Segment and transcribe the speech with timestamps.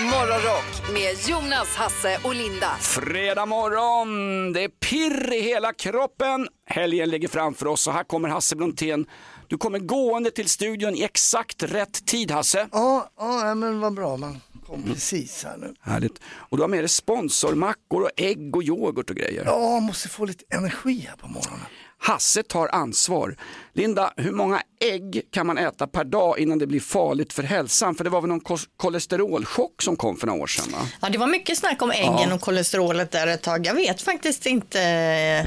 [0.00, 2.76] Morgonrock med Jonas, Hasse och Linda.
[2.80, 6.48] Fredag morgon, det är pirr i hela kroppen.
[6.66, 9.06] Helgen ligger framför oss och här kommer Hasse Brontén.
[9.48, 12.68] Du kommer gående till studion i exakt rätt tid Hasse.
[12.72, 14.16] Ja, ja men vad bra.
[14.16, 15.74] Man kom precis här nu.
[15.80, 16.20] Härligt.
[16.24, 19.44] Och du har med dig sponsormackor och ägg och yoghurt och grejer.
[19.44, 21.66] Ja, måste få lite energi här på morgonen.
[22.06, 23.36] Hasse tar ansvar.
[23.72, 27.94] Linda, hur många ägg kan man äta per dag innan det blir farligt för hälsan?
[27.94, 28.40] För det var väl någon
[28.76, 30.64] kolesterolchock som kom för några år sedan?
[30.72, 30.78] Va?
[31.02, 33.66] Ja, det var mycket snack om äggen och kolesterolet där ett tag.
[33.66, 34.80] Jag vet faktiskt inte.
[34.80, 35.46] eh,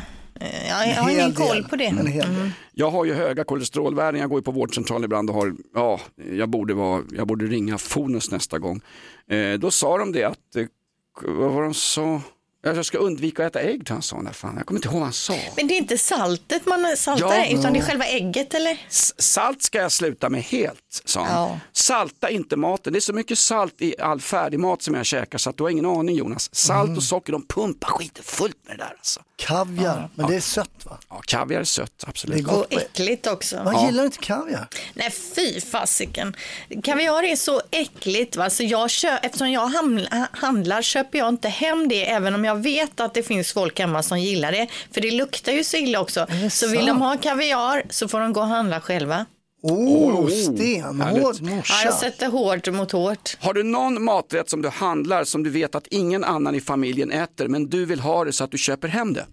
[0.69, 1.89] Jag, jag har ingen koll på det.
[1.89, 2.51] Del.
[2.73, 5.99] Jag har ju höga kolesterolvärden, jag går ju på vårdcentral ibland och har, ja,
[6.31, 8.81] jag borde, vara, jag borde ringa Fonus nästa gång.
[9.31, 10.65] Eh, då sa de det att, eh,
[11.21, 12.21] vad var de sa?
[12.63, 14.23] Jag ska undvika att äta ägg, tror han sa.
[14.33, 14.53] Fan.
[14.57, 15.35] Jag kommer inte ihåg vad han sa.
[15.55, 17.59] Men det är inte saltet man saltar, Ja.
[17.59, 18.77] utan det är själva ägget eller?
[18.89, 21.41] S- Salt ska jag sluta med helt, sa han.
[21.49, 21.59] Ja.
[21.73, 22.93] Salta inte maten.
[22.93, 25.63] Det är så mycket salt i all färdig mat som jag käkar så att du
[25.63, 26.55] har ingen aning Jonas.
[26.55, 26.97] Salt Mm.
[26.97, 29.21] och socker, de pumpar skiten fullt med det där alltså.
[29.39, 30.97] Kaviar, men det är sött va?
[31.09, 32.37] Ja, kaviar är sött, absolut.
[32.45, 32.73] Det är gott.
[32.73, 33.63] Och äckligt också.
[33.63, 34.67] Man gillar inte kaviar.
[34.93, 36.35] Nej, fy fasiken.
[36.83, 38.35] Kaviar är så äckligt.
[38.35, 38.49] Va?
[38.49, 39.71] Så jag kö- eftersom jag
[40.31, 44.03] handlar köper jag inte hem det, även om jag vet att det finns folk hemma
[44.03, 44.67] som gillar det.
[44.91, 46.27] För det luktar ju så illa också.
[46.51, 46.87] Så vill sant?
[46.87, 49.25] de ha kaviar så får de gå och handla själva.
[49.61, 51.39] Oh, Oh, stenhård härligt.
[51.41, 51.73] Ja, morsa.
[51.85, 53.37] jag sätter hårt mot hårt.
[53.39, 57.11] Har du någon maträtt som du handlar som du vet att ingen annan i familjen
[57.11, 59.25] äter men du vill ha det så att du köper hem det?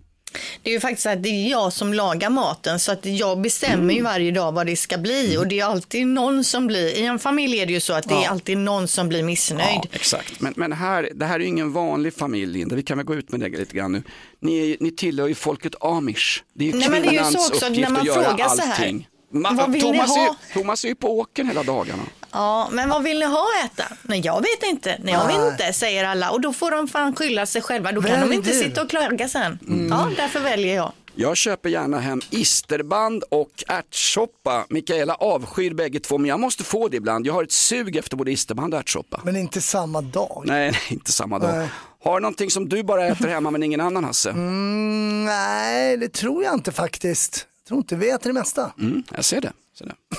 [0.63, 3.95] Det är ju faktiskt att det är jag som lagar maten så att jag bestämmer
[3.95, 7.05] ju varje dag vad det ska bli och det är alltid någon som blir, i
[7.05, 9.81] en familj är det ju så att det är alltid någon som blir missnöjd.
[9.83, 10.41] Ja, exakt.
[10.41, 13.15] Men, men här, det här är ju ingen vanlig familj Linda, vi kan väl gå
[13.15, 14.03] ut med det lite grann nu.
[14.41, 16.43] Ni, ni tillhör ju folket amish.
[16.55, 18.49] Det är ju Nej, men det är ju så också, när man att göra frågar
[18.49, 19.09] så här, allting.
[19.43, 20.37] Vad vill ni Thomas, är, ju- ha?
[20.55, 22.03] Thomas är ju på åkern hela dagarna.
[22.33, 23.85] Ja, men vad vill ni ha att äta?
[24.03, 24.99] Nej, jag vet inte.
[25.05, 26.31] Nej, jag vet inte, säger alla.
[26.31, 27.93] Och då får de fan skylla sig själva.
[27.93, 28.59] Då kan de inte du.
[28.59, 29.59] sitta och klaga sen.
[29.91, 30.93] Ja, därför väljer jag.
[31.17, 34.65] Jag köper gärna hem isterband och ärtsoppa.
[34.69, 37.27] Mikaela avskyr bägge två men jag måste få det ibland.
[37.27, 39.21] Jag har ett sug efter både isterband och ärtsoppa.
[39.25, 40.43] Men inte samma dag.
[40.47, 41.55] Nej, nej, inte samma dag.
[41.57, 41.69] Nej.
[42.05, 44.31] Har du någonting som du bara äter hemma men ingen annan Hasse?
[44.31, 47.47] Mm, nej, det tror jag inte faktiskt.
[47.69, 48.73] Tror inte vi äter det mesta.
[48.79, 49.53] Mm, jag ser det.
[49.79, 49.95] Ser det.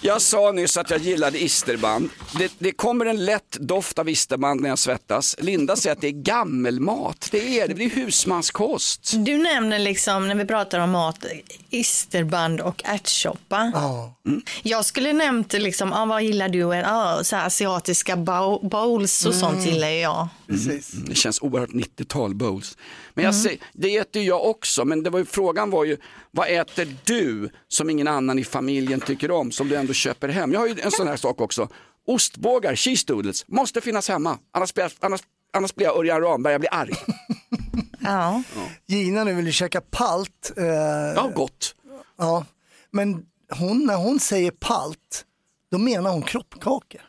[0.00, 2.10] Jag sa nyss att jag gillade isterband.
[2.38, 5.36] Det, det kommer en lätt doft av isterband när jag svettas.
[5.38, 7.28] Linda säger att det är gammelmat.
[7.32, 9.12] Det är det, det är husmanskost.
[9.16, 11.24] Du nämner liksom, när vi pratar om mat,
[11.70, 13.70] isterband och ärtsoppa.
[13.74, 14.14] Ja.
[14.62, 16.74] Jag skulle nämnt liksom, ah, vad gillar du?
[16.74, 20.28] Ah, så här, asiatiska bow- bowls och sånt gillar jag.
[20.46, 20.90] Precis.
[20.90, 22.76] Det känns oerhört 90-tal bowls.
[23.14, 25.96] Men jag säger, det äter ju jag också, men det var ju, frågan var ju,
[26.30, 30.52] vad äter du som ingen annan i familjen tycker om, som du ändå köper hem?
[30.52, 31.68] Jag har ju en sån här sak också.
[32.06, 34.38] Ostbågar, cheese doodles, måste finnas hemma.
[34.52, 35.20] Annars blir jag, annars,
[35.52, 36.92] annars blir jag Örjan Ramberg, jag blir arg.
[38.00, 38.42] Ja.
[38.86, 40.52] Gina nu vill ju käka palt.
[40.56, 41.74] Eh, Ja, gott.
[42.16, 42.44] ja.
[42.90, 45.24] Men hon, när hon säger palt,
[45.70, 47.00] då menar hon kroppkakor.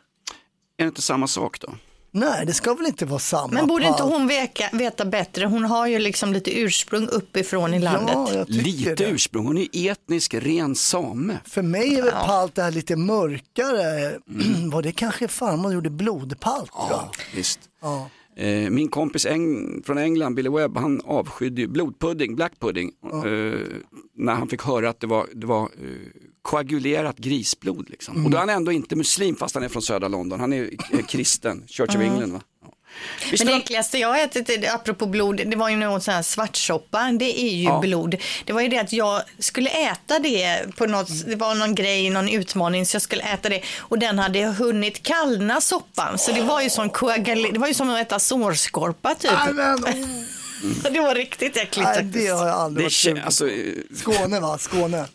[0.78, 1.76] Är det inte samma sak då?
[2.20, 5.46] Nej, det ska väl inte vara samma Men borde inte hon veka, veta bättre?
[5.46, 8.16] Hon har ju liksom lite ursprung uppifrån i landet.
[8.16, 9.10] Ja, Lite det.
[9.10, 11.38] ursprung, hon är etnisk ren same.
[11.46, 14.18] För mig är väl palt det här lite mörkare.
[14.72, 16.72] Var det kanske farmor gjorde blodpalt?
[16.74, 17.60] Ja, visst.
[17.82, 18.10] Ja.
[18.36, 23.60] Eh, min kompis Eng från England, Billy Webb, han avskydde ju blodpudding, black pudding, eh,
[24.16, 25.68] när han fick höra att det var, det var eh,
[26.48, 27.90] koagulerat grisblod.
[27.90, 28.26] Liksom.
[28.26, 30.70] Och då är han ändå inte muslim fast han är från södra London, han är
[30.94, 32.32] eh, kristen, Church of England.
[32.34, 32.42] Va?
[32.64, 32.74] Ja.
[33.32, 37.12] Visst Men det äckligaste jag ätit, apropå blod, det var ju någon sån här svartsoppa.
[37.20, 37.80] Det är ju Ja.
[37.80, 38.16] blod.
[38.46, 42.10] Det var ju det att jag skulle äta det på något, det var någon grej,
[42.10, 43.62] någon utmaning, så jag skulle äta det.
[43.80, 46.18] Och den hade hunnit kallna soppan.
[46.18, 46.90] Så det var ju som
[47.26, 49.32] det var ju som att äta sårskorpa typ.
[49.32, 50.08] Nej, men, oh,
[50.92, 54.58] Det var riktigt äckligt nej, det har jag aldrig det varit alltså, eh, Skåne va,
[54.58, 55.06] Skåne.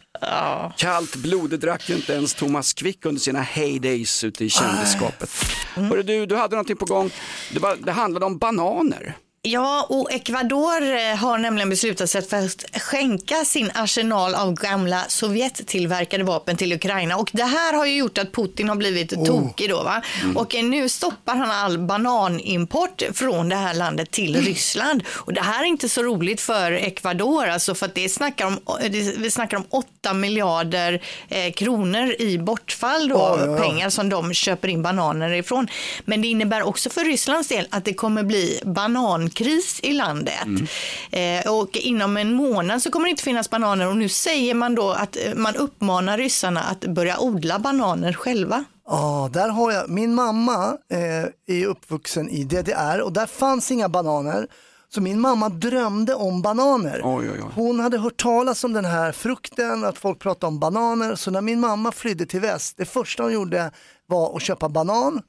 [0.77, 5.31] Kallt blod, det drack ju inte ens Thomas Quick under sina heydays ute i kändisskapet.
[5.75, 7.11] Hörru, du, du hade någonting på gång,
[7.53, 9.17] det, var, det handlade om bananer.
[9.49, 15.05] Ja, och Ecuador eh, har nämligen beslutat sig för att skänka sin arsenal av gamla
[15.09, 17.17] Sovjettillverkade vapen till Ukraina.
[17.17, 20.03] Och det här har ju gjort att Putin har blivit tokig då va.
[20.35, 25.03] Och eh, nu stoppar han all bananimport från det här landet till Ryssland.
[25.09, 28.59] Och det här är inte så roligt för Ecuador, alltså för att det snackar om,
[28.91, 33.61] det- vi snackar om 8 miljarder eh, kronor i bortfall då, oj, oj.
[33.61, 35.69] pengar som de köper in bananer ifrån.
[36.05, 38.61] Men det innebär också för Rysslands del att det kommer bli
[39.33, 40.71] banankris i landet.
[41.11, 44.75] Eh, och inom en månad så kommer det inte finnas bananer och nu säger man
[44.75, 48.65] då att eh, man uppmanar ryssarna att börja odla bananer själva.
[48.87, 53.89] Ja, där har jag, min mamma eh, är uppvuxen i DDR och där fanns inga
[53.89, 54.47] bananer.
[54.95, 57.01] Så min mamma drömde om bananer.
[57.05, 57.51] Oj, oj, oj.
[57.55, 61.15] Hon hade hört talas om den här frukten, att folk pratade om bananer.
[61.15, 63.71] Så när min mamma flydde till väst, det första hon gjorde
[64.07, 65.23] var att köpa banan.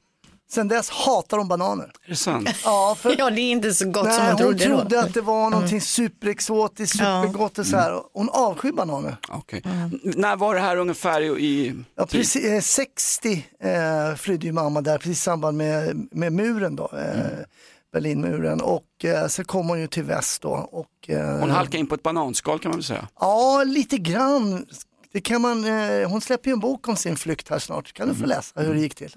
[0.50, 1.84] Sen dess hatar hon bananer.
[2.04, 2.48] Är det sant?
[2.64, 4.98] Ja, för Ja, det är inte så gott som Nej, man hon trodde, trodde då.
[4.98, 8.02] att det var någonting superexotiskt, supergott och så här.
[8.12, 9.16] Hon avskyr bananer.
[9.28, 9.62] Okej.
[9.64, 11.26] N- När var det här ungefär i...
[11.46, 16.32] i Ja, precis, eh, 60 eh, flydde ju mamma där precis i samband med, med
[16.32, 17.44] muren då, eh,
[17.92, 20.48] Berlinmuren och eh, så kom hon ju till väst då.
[20.50, 23.08] Och, eh, Hon halkade in på ett bananskal kan man väl säga.
[23.20, 24.66] Ja, lite grann.
[25.12, 28.08] Det kan man, eh, hon släpper ju en bok om sin flykt här snart, kan
[28.08, 29.12] du få läsa hur det gick till.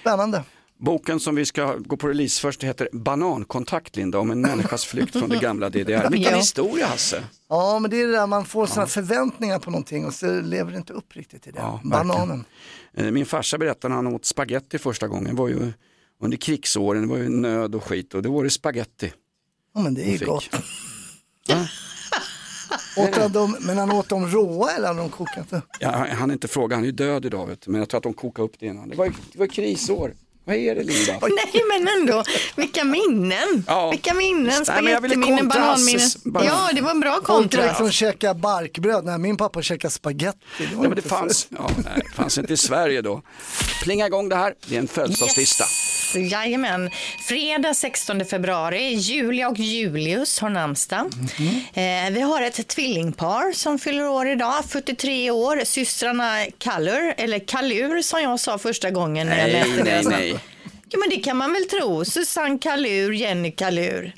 [0.00, 0.42] Spännande.
[0.78, 5.12] Boken som vi ska gå på release först heter Banankontakt Linda om en människas flykt
[5.18, 6.10] från det gamla DDR.
[6.10, 6.38] Vilken Ja.
[6.38, 7.24] historia Hasse.
[7.48, 10.70] Ja, men det är det där man får sådana förväntningar på någonting och så lever
[10.72, 11.58] det inte upp riktigt i det.
[11.58, 11.80] Ja.
[11.84, 12.44] Bananen.
[12.94, 15.72] Eh, Min farsa berättade när han åt spaghetti första gången, det var ju
[16.22, 19.12] under krigsåren, det var ju nöd och skit och då var det spaghetti.
[19.74, 20.50] Ja, men det är ju gott.
[22.96, 25.46] Åt han dem, men han åt dem råa eller hade de kokat?
[25.80, 27.70] Ja, han inte fråga, han är ju död idag vet du.
[27.70, 28.88] men jag tror att de kokade upp det innan.
[28.88, 30.14] Det var, det var ju krisår.
[30.44, 31.12] Vad är det Linda?
[31.22, 32.24] Nej men ändå,
[32.56, 33.64] vilka minnen.
[33.66, 33.90] Ja.
[33.90, 36.08] Vilka minnen, Nej, spagettiminnen, bananminnen.
[36.24, 37.66] Ja, det var en bra Folk kontra.
[37.66, 39.04] liksom käkar barkbröd.
[39.04, 40.38] Nej, min pappa käkar spaghetti.
[40.58, 43.22] Det Nej, men det fanns, ja, nej, det fanns inte i Sverige då.
[43.82, 45.64] Plinga igång det här, det är en födelsedagslista.
[45.64, 45.90] Yes.
[46.32, 46.90] Jajamän.
[47.28, 48.94] Fredag 16 februari.
[48.94, 51.06] Julia och Julius har namnsdag.
[51.74, 55.64] Eh, vi har ett tvillingpar som fyller år idag, 43 år.
[55.64, 60.33] Systrarna Kallur, eller Kallur som jag sa första gången när jag Nej, läste nej, nej.
[60.88, 62.04] Ja, men det kan man väl tro.
[62.04, 64.12] Susanne Kallur, Jenny Kallur.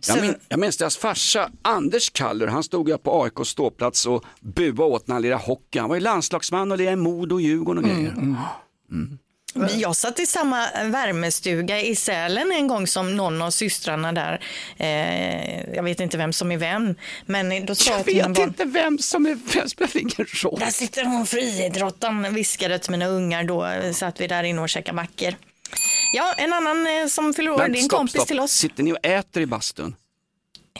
[0.00, 4.06] Så- Jag, min, jag minns deras farsa Anders Kaller, han stod ju på AIKs ståplats
[4.06, 5.78] och buade åt när han lirade hockey.
[5.78, 8.14] Han var ju landslagsman och lirade i Modo och Djurgården och grejer.
[9.54, 14.40] Vi- Jag satt i samma värmestuga i Sälen en gång som någon av systrarna där.
[14.76, 16.94] Eh, jag vet inte vem som är vem.
[17.26, 18.48] Men då sa jag, Jag till vet barn.
[18.48, 20.58] inte vem som är vem, spelar ingen roll.
[20.60, 23.66] Där sitter hon friidrottaren, viskade till mina ungar då.
[23.94, 25.34] Satt vi där inne och käkade mackor.
[26.12, 28.28] Ja, en annan eh, som fyller år, det är en stopp, kompis stopp.
[28.28, 28.52] till oss.
[28.52, 29.94] Sitter ni och äter i bastun?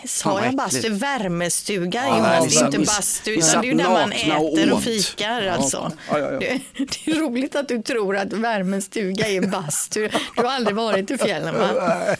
[0.04, 0.88] Sa jag bastu?
[0.88, 2.54] Värmestuga, Ja, Jonas.
[2.54, 5.46] Det är inte bastu, utan det är ju där man och äter och fikar.
[5.46, 5.92] Alltså.
[6.10, 6.38] ja, ja, ja.
[6.38, 10.08] Det, det är roligt att du tror att värmestuga är bastu.
[10.36, 11.70] Du har aldrig varit i fjällen, va?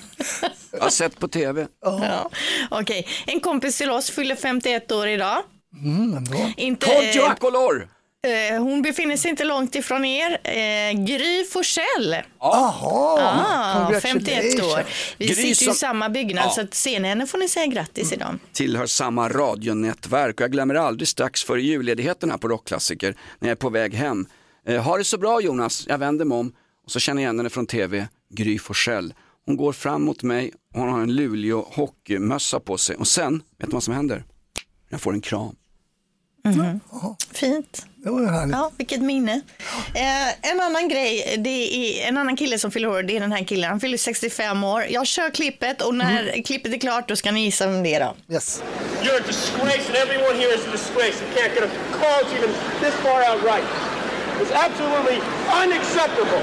[0.73, 1.67] Jag har sett på tv.
[1.85, 2.31] Ja.
[2.71, 5.43] Okej, en kompis till oss fyller 51 år idag.
[5.83, 6.53] Mm, bra.
[6.57, 7.89] Inte, Kodjo Akolor!
[8.26, 10.31] Eh, hon befinner sig inte långt ifrån er.
[10.44, 12.17] Eh, Gry Forssell.
[12.40, 14.82] Jaha, Ah, 51 år.
[15.19, 16.50] Vi Gry sitter ju som- i samma byggnad Ja.
[16.50, 18.38] så att ser ni henne får ni säga grattis idag.
[18.52, 23.56] Tillhör samma radionätverk och jag glömmer aldrig strax före julledigheten här på Rockklassiker när jag
[23.56, 24.26] är på väg hem.
[24.66, 26.52] Eh, ha det så bra Jonas, jag vänder mig om
[26.84, 29.14] och så känner jag igen henne från tv, Gry Forssell.
[29.46, 33.43] Hon går fram mot mig och hon har en Luleå hockeymössa på sig och sen,
[33.58, 34.25] vet du vad som händer?
[34.88, 35.56] Jag får en kram.
[37.32, 37.87] Fint.
[37.96, 38.56] Det var ju härligt.
[38.56, 39.40] Ja, vilket minne.
[39.94, 43.32] Eh, en annan grej, det är en annan kille som fyller år, det är den
[43.32, 43.70] här killen.
[43.70, 44.84] Han fyller 65 år.
[44.90, 48.00] Jag kör klippet och när klippet är klart då ska ni gissa vem det är
[48.00, 48.34] då.
[48.34, 48.62] Yes.
[49.02, 51.16] You're a disgrace, and everyone here is a disgrace.
[51.22, 51.70] You can't get a
[52.00, 52.50] call to even
[52.81, 53.64] this far out right.
[54.40, 55.19] It's absolutely
[55.62, 56.42] unacceptable.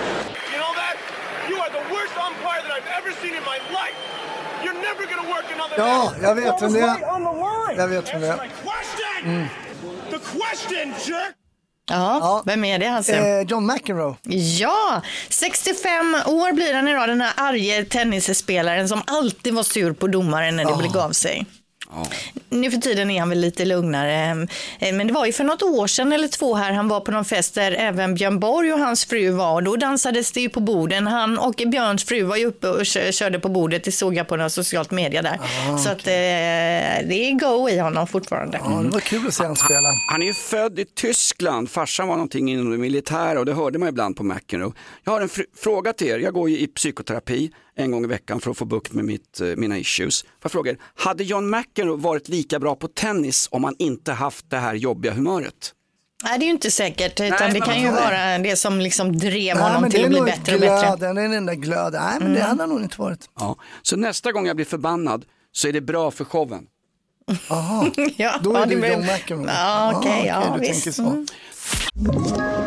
[0.54, 0.96] You know that?
[1.50, 3.98] You are the worst umpire that I've ever seen in my life.
[4.64, 7.78] You're never to work another Ja, jag vet vem det är.
[7.78, 8.38] Jag vet vem det är.
[8.38, 9.48] My
[10.32, 10.94] question!
[11.06, 11.36] Jerk!
[11.90, 13.18] Ja, vem är det Hasse?
[13.18, 14.16] Eh, John McEnroe.
[14.60, 20.08] Ja, 65 år blir han idag, den här arge tennisspelaren som alltid var sur på
[20.08, 21.46] domaren när det begav sig.
[22.50, 24.48] Nu för tiden är han väl lite lugnare.
[24.80, 27.12] Eh, Men det var ju för något år sedan eller två här han var på
[27.12, 29.54] någon fest där även Björn Borg och hans fru var.
[29.56, 31.08] Och då dansades det ju på borden.
[31.08, 33.84] Han och Björns fru var ju uppe och kö- körde på bordet.
[33.84, 35.40] Det såg jag på några socialt media där.
[35.84, 38.60] Så att eh, det är go i honom fortfarande.
[38.64, 39.90] Ja, det var kul att se honom spela.
[40.12, 43.80] Han är ju född i Tyskland, farsan var någonting inom det militära och det hörde
[43.80, 44.72] man ibland på McEnroe.
[45.04, 48.08] Jag har en fr- fråga till er, jag går ju i psykoterapi en gång i
[48.08, 50.26] veckan för att få bukt med mitt, eh, mina issues.
[50.42, 54.50] Jag fråga er, hade John McEnroe varit lika bra på tennis om han inte haft
[54.50, 55.74] det här jobbiga humöret?
[56.24, 57.20] Nej, det är ju inte säkert.
[57.20, 60.10] Utan Nej, det kan ju vara det som liksom drev Nej, honom men till att
[60.10, 61.14] bli bättre och bättre.
[61.14, 62.02] det är den där glöden.
[62.04, 63.30] Nej, men det hade han nog inte varit.
[63.40, 63.56] Ja.
[63.82, 66.68] Så nästa gång jag blir förbannad så är det bra för showen.
[67.50, 69.54] Jaha, Ja, då är ja, du John McEnroe.
[69.54, 70.84] Ja, okej, ja, du visst.
[70.84, 71.04] tänker så.
[71.04, 72.67] Mm.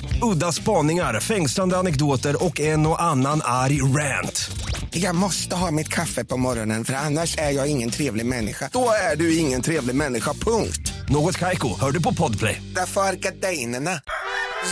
[0.23, 4.51] Udda spaningar, fängslande anekdoter och en och annan arg rant.
[4.89, 8.69] Jag måste ha mitt kaffe på morgonen för annars är jag ingen trevlig människa.
[8.73, 10.93] Då är du ingen trevlig människa, punkt.
[11.09, 12.61] Något Kaiko, hör du på Podplay.
[12.75, 14.01] Därför är gardinerna.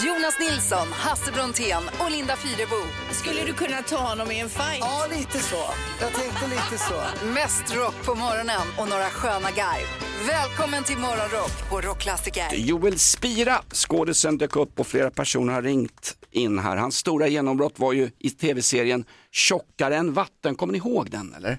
[0.05, 2.75] Jonas Nilsson, Hasse Brontén och Linda Fyrebo.
[3.11, 4.77] Skulle du kunna ta honom i en fight?
[4.79, 5.63] Ja, lite så.
[6.01, 7.25] Jag tänkte lite så.
[7.25, 9.87] Mest rock på morgonen och några sköna guide.
[10.27, 12.43] Välkommen till Morgonrock på Rockklassiker.
[12.55, 16.77] Joel Spira, skådisen dök upp och flera personer har ringt in här.
[16.77, 20.55] Hans stora genombrott var ju i tv-serien Tjockare än vatten.
[20.55, 21.57] Kommer ni ihåg den eller?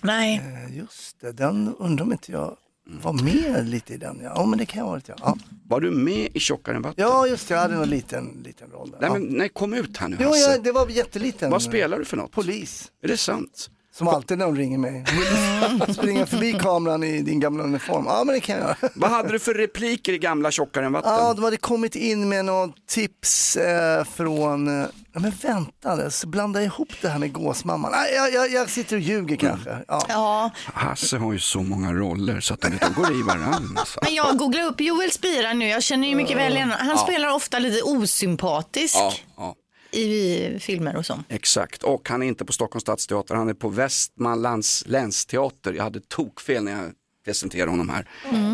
[0.00, 0.42] Nej.
[0.68, 2.56] Eh, Just det, den undrar om inte jag
[3.02, 4.20] var med lite i den.
[4.22, 5.08] Ja, men det kan jag ha varit.
[5.08, 5.14] Ja.
[5.22, 5.36] Ja.
[5.68, 7.04] Var du med i Tjockare än vatten?
[7.08, 8.98] ja, just det, jag hade någon liten, liten roll där.
[9.00, 9.14] Nej ja.
[9.14, 10.50] men nej, kom ut här nu Jo, Hasse.
[10.50, 11.50] ja, det var jätteliten.
[11.50, 12.30] Vad spelar du för något?
[12.32, 12.92] Polis.
[13.02, 13.70] Är det sant?
[13.98, 15.04] Som alltid när de ringer mig.
[15.94, 18.04] Springa förbi kameran i din gamla uniform.
[18.08, 18.76] Ja, men det kan jag göra.
[18.94, 21.12] Vad hade du för repliker i gamla Tjockare än vatten?
[21.12, 26.28] Ja, de hade kommit in med något tips eh, från, eh, ja men vänta, så
[26.28, 27.90] blanda ihop det här med gåsmamman.
[27.90, 29.78] Nej, jag, jag, jag sitter och ljuger kanske.
[29.88, 30.02] Ja.
[30.08, 33.80] Ja, Hasse har ju så många roller så att de, går i varandra.
[33.80, 34.00] Alltså.
[34.02, 35.68] men jag googlar upp Joel Spira nu.
[35.68, 36.72] Jag känner ju mycket väl igen.
[36.78, 39.54] Han spelar ofta lite osympatisk Ja, ja,
[39.90, 41.24] i filmer och så.
[41.28, 41.82] exakt.
[41.82, 45.72] Och han är inte på Stockholms stadsteater, han är på Västmanlands länsteater.
[45.72, 46.92] Jag hade tokfel när jag
[47.24, 48.08] presenterade honom här.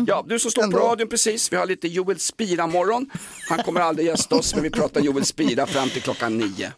[0.07, 3.09] Ja, du som står på radion precis, vi har lite Joel Spira-morgon.
[3.49, 6.71] Han kommer aldrig gästa oss, men vi pratar Joel Spira fram till klockan nio.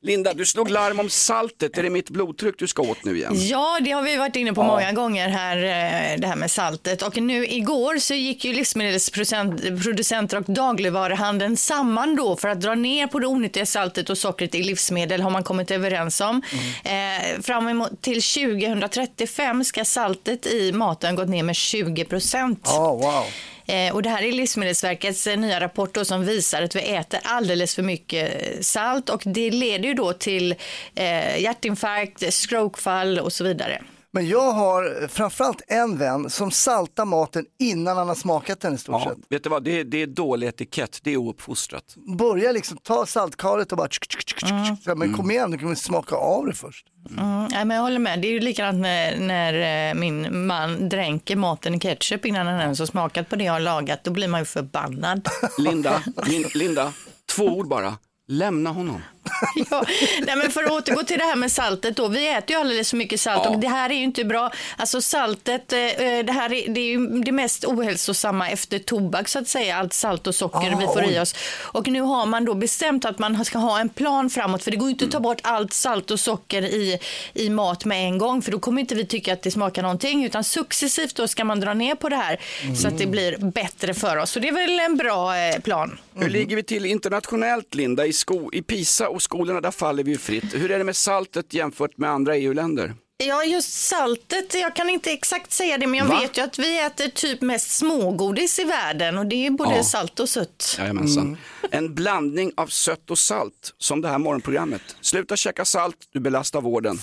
[0.00, 1.78] Linda, du slog larm om saltet.
[1.78, 3.32] Är det mitt blodtryck du ska åt nu igen?
[3.34, 7.02] Ja, det har vi varit inne på många gånger här, eh, det här med saltet.
[7.02, 13.06] Och nu igår så gick ju livsmedelsproducenter och dagligvaruhandeln samman då för att dra ner
[13.06, 16.42] på det onyttiga saltet och sockret i livsmedel har man kommit överens om.
[16.84, 22.60] Eh, fram emot till 2035 ska saltet i maten gått ner med 20 procent.
[22.64, 23.24] Ja, wow.
[23.68, 27.20] Eh, och det här är Livsmedelsverkets eh, nya rapport då, som visar att vi äter
[27.24, 30.54] alldeles för mycket eh, salt och det leder ju då till
[30.94, 33.82] eh, hjärtinfarkt, strokefall och så vidare.
[34.12, 38.78] Men jag har framförallt en vän som saltar maten innan han har smakat den i
[38.78, 39.18] stort Ja, sett.
[39.28, 41.94] vet du vad, det är, det är dålig etikett, det är ouppfostrat.
[42.18, 44.84] Börjar liksom ta saltkaret och bara tsk, tsk, tsk, tsk, tsk.
[44.84, 46.86] Så Men kom igen, du kan väl smaka av det först.
[47.18, 48.20] Mm, nej, men jag håller med.
[48.20, 52.60] Det är ju likadant när, när eh, min man dränker maten i ketchup innan han
[52.60, 54.04] ens har smakat på det jag har lagat.
[54.04, 55.28] Då blir man ju förbannad.
[55.58, 56.92] Linda, Lin, Linda,
[57.36, 57.94] två ord bara.
[58.30, 59.02] Lämna honom.
[59.70, 59.84] ja,
[60.26, 62.08] nej, men för att återgå till det här med saltet då.
[62.08, 63.50] Vi äter ju alldeles för mycket salt Ja.
[63.50, 64.50] och det här är ju inte bra.
[64.76, 65.78] Alltså saltet, eh,
[66.24, 69.76] det här är, det är ju det mest ohälsosamma efter tobak så att säga.
[69.76, 71.14] Allt salt och socker Ah, vi får oj.
[71.14, 71.34] i oss.
[71.60, 74.76] Och nu har man då bestämt att man ska ha en plan framåt för det
[74.76, 76.98] går ju inte att ta bort allt salt och socker i,
[77.34, 80.24] i mat med en gång för då kommer inte vi tycka att det smakar någonting
[80.24, 82.40] utan successivt då ska man dra ner på det här
[82.82, 84.30] så att det blir bättre för oss.
[84.30, 85.98] Så det är väl en bra eh, plan.
[86.14, 88.06] Hur ligger vi till internationellt Linda?
[88.06, 90.54] I, sko, I PISA skolorna där faller vi ju fritt.
[90.54, 92.94] Hur är det med saltet jämfört med andra EU-länder?
[93.24, 96.20] Ja, just saltet, jag kan inte exakt säga det, men jag Va?
[96.20, 99.82] vet ju att vi äter typ mest smågodis i världen och det är både Ja.
[99.84, 100.74] salt och sött.
[100.78, 101.36] Jajamensan.
[101.70, 104.82] En blandning av sött och salt, som det här morgonprogrammet.
[105.00, 106.98] Sluta käka salt, du belastar vården.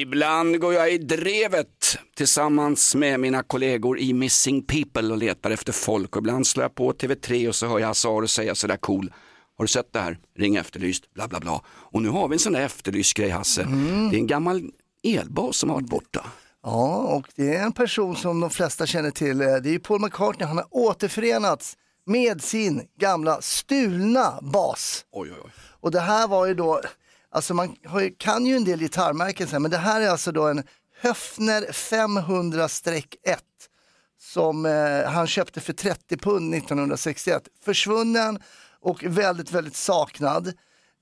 [0.00, 5.72] Ibland går jag i drevet tillsammans med mina kollegor i Missing People och letar efter
[5.72, 6.16] folk.
[6.16, 9.12] Och ibland slår jag på TV3 och så hör jag Hasse Aro säga sådär cool.
[9.64, 10.18] Har du sett det här?
[10.38, 11.62] Ring efterlyst, bla bla bla.
[11.66, 13.62] Och nu har vi en sån där efterlyst grej Hasse.
[14.10, 14.62] Det är en gammal
[15.02, 16.26] elbas som har varit borta.
[16.62, 19.40] Ja, och det är en person som de flesta känner till.
[19.40, 20.46] Eh, Det är Paul McCartney.
[20.48, 25.04] Han har återförenats med sin gamla stulna bas.
[25.12, 25.50] Oj, oj, oj.
[25.80, 26.80] Och det här var ju då,
[27.30, 30.62] alltså man ju, kan ju en del gitarrmärken, men det här är alltså då en
[31.00, 33.38] Höfner 500-1
[34.20, 37.42] som eh, han köpte för 30 pund 1961.
[37.64, 38.38] Försvunnen
[38.84, 40.52] och väldigt, väldigt saknad.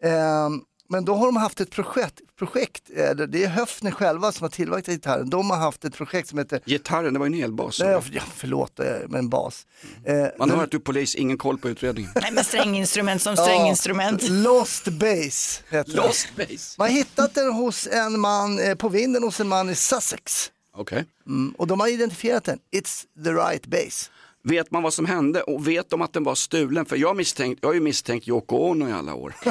[0.03, 4.45] Ehm, men då har de haft ett projekt, projekt eh, det är Höfner själva som
[4.45, 5.31] har tillverkat gitarren.
[5.31, 7.81] De har haft ett projekt som heter, Gitarren, det var ju en elbas.
[7.81, 9.67] nej, ja, förlåt, eh, med en bas.
[10.05, 12.11] Eh, Man hör att du är polis, ingen koll på utredningen.
[12.23, 14.23] Nej, men stränginstrument som stränginstrument.
[14.29, 15.97] Lost Base heter det.
[15.97, 16.75] Lost base.
[16.79, 20.51] Man har hittat den hos en man, eh, på vinden hos en man i Sussex.
[20.77, 21.05] Okej.
[21.27, 22.59] Mm, och de har identifierat den.
[22.77, 24.11] It's the right base.
[24.45, 26.87] Vet man vad som hände och vet de att den var stulen?
[26.87, 29.35] För jag, misstänkt, jag har ju misstänkt Yoko Ono i alla år.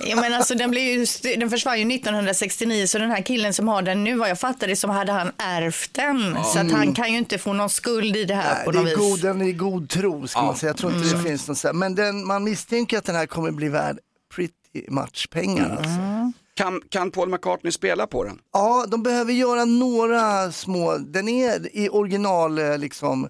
[0.00, 3.68] Ja, men alltså, den, blev ju, den försvann ju 1969 så den här killen som
[3.68, 6.36] har den nu vad jag fattar det som hade han ärvt den.
[6.44, 8.78] Så att han kan ju inte få någon skuld i det här Nej, på det
[8.78, 8.98] något är vis.
[9.10, 10.70] god, den är i god tro ska man säga.
[10.70, 11.72] Jag tror inte det finns något så här.
[11.74, 13.98] Men den, man misstänker att den här kommer bli värd
[14.34, 15.70] pretty much pengar.
[15.70, 16.32] Alltså.
[16.54, 18.38] Kan, kan Paul McCartney spela på den?
[18.52, 23.28] Ja, de behöver göra några små, den är i original eh, liksom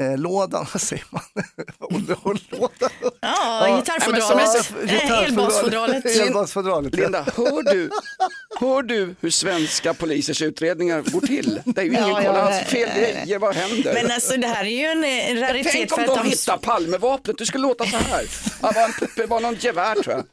[0.00, 1.22] eh, lådan, vad säger man?
[1.90, 2.90] Underhållslådan.
[3.20, 4.70] Ja, gitarrfodralet.
[4.86, 6.04] Ja, Eh, Elbasfodralet.
[6.06, 6.94] Elbasfodralet.
[6.94, 7.90] Linda, hör du,
[8.60, 11.60] hör du hur svenska polisers utredningar går till?
[11.64, 13.94] Det är ju ingen Ja, koll alls, fel grejer, vad händer?
[13.94, 15.04] Men alltså det här är ju en
[15.38, 16.28] eh, raritet Tänk om för att de de...
[16.30, 18.22] hittar Palmevapnet, det skulle låta så här.
[18.60, 20.24] Det var, en, det var någon gevär tror jag.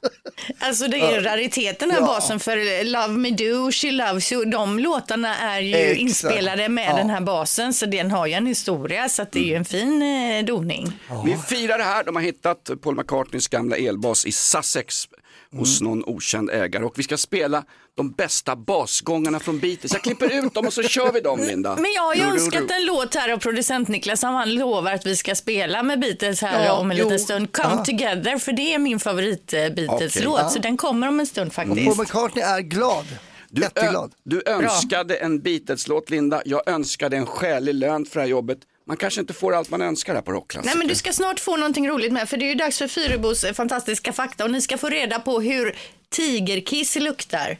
[0.60, 4.46] Alltså det är ju rariteten den här basen för Love Me Do, She Loves You.
[4.46, 6.00] De låtarna är ju Exakt.
[6.02, 6.96] inspelade med Ja.
[6.96, 9.66] den här basen så den har ju en historia så att det är ju en
[9.66, 11.00] fin eh, doning.
[11.26, 15.08] Vi firar det här, de har hittat Paul McCartneys gamla elbas i Sussex
[15.56, 17.64] hos någon okänd ägare och vi ska spela
[17.98, 19.94] de bästa basgångarna från Beatles.
[19.94, 21.76] Jag klipper ut dem och så kör vi dem Linda.
[21.76, 25.06] Men jag har ju önskat en låt här av producent Niklas som han lovar att
[25.06, 27.04] vi ska spela med Beatles här Ja, om en jo.
[27.04, 27.52] liten stund.
[27.52, 31.54] Come Together för det är min favorit eh, Beatles-låt så den kommer om en stund
[31.56, 31.98] Paul faktiskt.
[31.98, 33.06] McCartney är glad.
[33.50, 34.12] Du, Jätteglad.
[34.24, 38.58] du önskade en Beatles-låt Linda, jag önskade en skälig lön för det här jobbet.
[38.92, 40.76] Man kanske inte får allt man önskar här på Rockklassiker.
[40.76, 42.88] Nej men du ska snart få någonting roligt med för det är ju dags för
[42.88, 45.76] Fyrebos eh, fantastiska fakta och ni ska få reda på hur
[46.10, 47.58] tigerkiss luktar.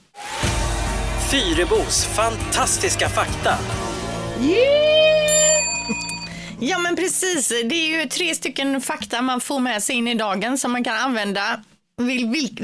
[1.32, 3.58] Fyrebos fantastiska fakta.
[6.60, 10.16] Ja men precis, det är ju tre stycken fakta man får med sig in i
[10.16, 11.64] dagen som man kan använda
[11.98, 12.60] vid,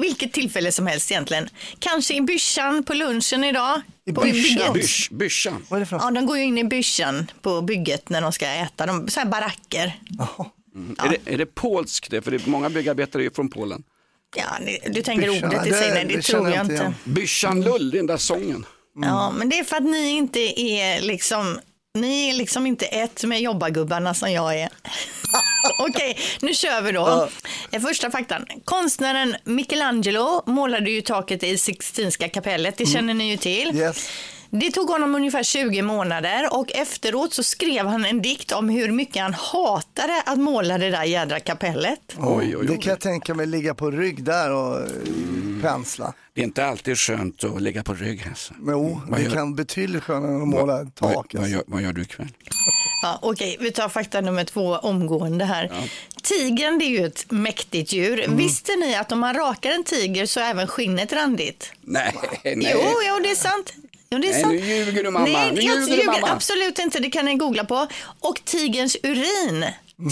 [0.00, 1.48] vilket tillfälle som helst egentligen.
[1.78, 3.82] Kanske i byschan på lunchen idag.
[4.06, 4.72] I byschan?
[4.72, 5.66] Bysch, byschan.
[5.68, 6.04] Vad är det för något?
[6.04, 8.86] Ja, de går ju in i byschan på bygget när de ska äta.
[8.86, 10.00] De, så här baracker.
[10.98, 12.22] Är, det, är det polskt det?
[12.22, 13.82] För det är många byggarbetare är ju från Polen.
[14.36, 16.74] Ja, ni- du tänker Byschan, ordet i det- sig, nej det det tror jag inte
[16.74, 16.94] inte.
[17.04, 18.66] Byschan lull, den där sången.
[19.02, 21.58] Ja, men det är för att ni inte är liksom,
[21.98, 24.68] ni är liksom inte ett med jobbargubbarna som jag är.
[25.78, 27.28] Okej, nu kör vi då.
[27.70, 28.46] Eh, Första faktan.
[28.64, 33.76] Konstnären Michelangelo målade ju taket i Sixtinska kapellet, det känner ni ju till.
[33.76, 34.08] Yes.
[34.60, 38.92] Det tog honom ungefär 20 månader och efteråt så skrev han en dikt om hur
[38.92, 42.00] mycket han hatade att måla det där jädra kapellet.
[42.18, 42.80] Oj, oj, Det oj.
[42.80, 44.86] kan jag tänka mig ligga på rygg där och eh,
[45.62, 46.12] pensla.
[46.34, 48.26] Det är inte alltid skönt att ligga på rygg.
[48.28, 48.54] Alltså.
[48.66, 51.34] Jo, Vad det gör- kan betydligt skönare än att måla Vad, tak.
[51.34, 52.28] vad, gör, vad gör du ikväll?
[53.02, 55.70] Ja, Okej, vi tar fakta nummer två omgående här.
[56.22, 58.24] Tigern det är ju ett mäktigt djur.
[58.28, 61.72] Visste ni att om man rakar en tiger så är även skinnet randigt?
[61.80, 62.14] Nej,
[62.44, 62.70] nej.
[62.74, 63.74] Jo, jo, det är sant.
[64.10, 64.52] Jo, det är Nej, sant.
[64.54, 65.26] nu ljuger du, mamma.
[65.26, 66.30] Nej, Nu jag ljuger du, ljuger mamma.
[66.32, 66.98] absolut inte.
[67.00, 67.86] Det kan ni googla på.
[68.20, 69.64] Och tigerns urin,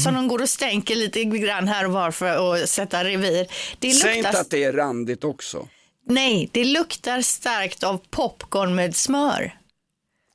[0.05, 3.47] som de går och stänker lite grann här och var för att sätta revir.
[3.79, 4.29] Det Säg luktar...
[4.29, 5.69] inte att det är randigt också.
[6.09, 9.59] Nej, det luktar starkt av popcorn med smör.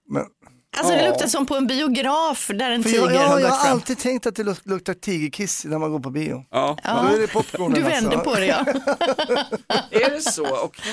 [0.10, 0.24] Men,
[0.78, 3.42] Alltså det luktar som på en biograf där en för tiger jag, jag, har jag
[3.50, 3.74] gått har fram.
[3.74, 6.44] alltid tänkt att det luk- luktar tigerkiss när man går på bio.
[6.52, 6.78] Ja.
[6.84, 8.30] Då är det popcornen Du vänder alltså.
[8.34, 8.66] på det ja.
[9.92, 10.48] Är det så?
[10.64, 10.84] Okej.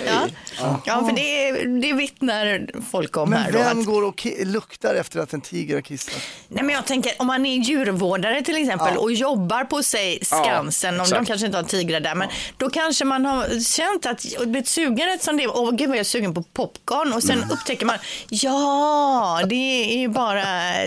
[0.61, 4.94] Ja, ja för det, det vittnar folk om här Men vem Att, går och luktar
[4.94, 6.14] efter att en tiger har kissat?
[6.49, 11.01] nej, men jag tänker om man är djurvårdare till exempel och jobbar på sig Skansen,
[11.01, 14.49] om de kanske inte har tigrar där, men då kanske man har känt att, och
[14.49, 17.87] blivit sugen eftersom det, åh gud vad jag är sugen på popcorn och sen upptäcker
[17.87, 20.45] man, ja det är bara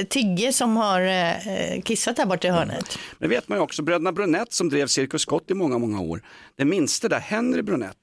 [0.09, 2.99] Tigge som har eh, kissat där borta i hörnet.
[3.19, 6.21] Det vet man ju också, bröderna Brunett som drev Cirkus Scott i många, många år.
[6.55, 7.97] Den minste där, Henry Brunett,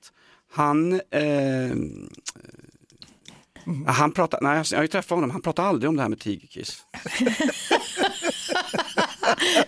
[0.53, 1.01] han, eh,
[3.87, 6.21] han pratar, nej jag har ju träffat honom, han pratar aldrig om det här med
[6.21, 6.83] tigerkiss.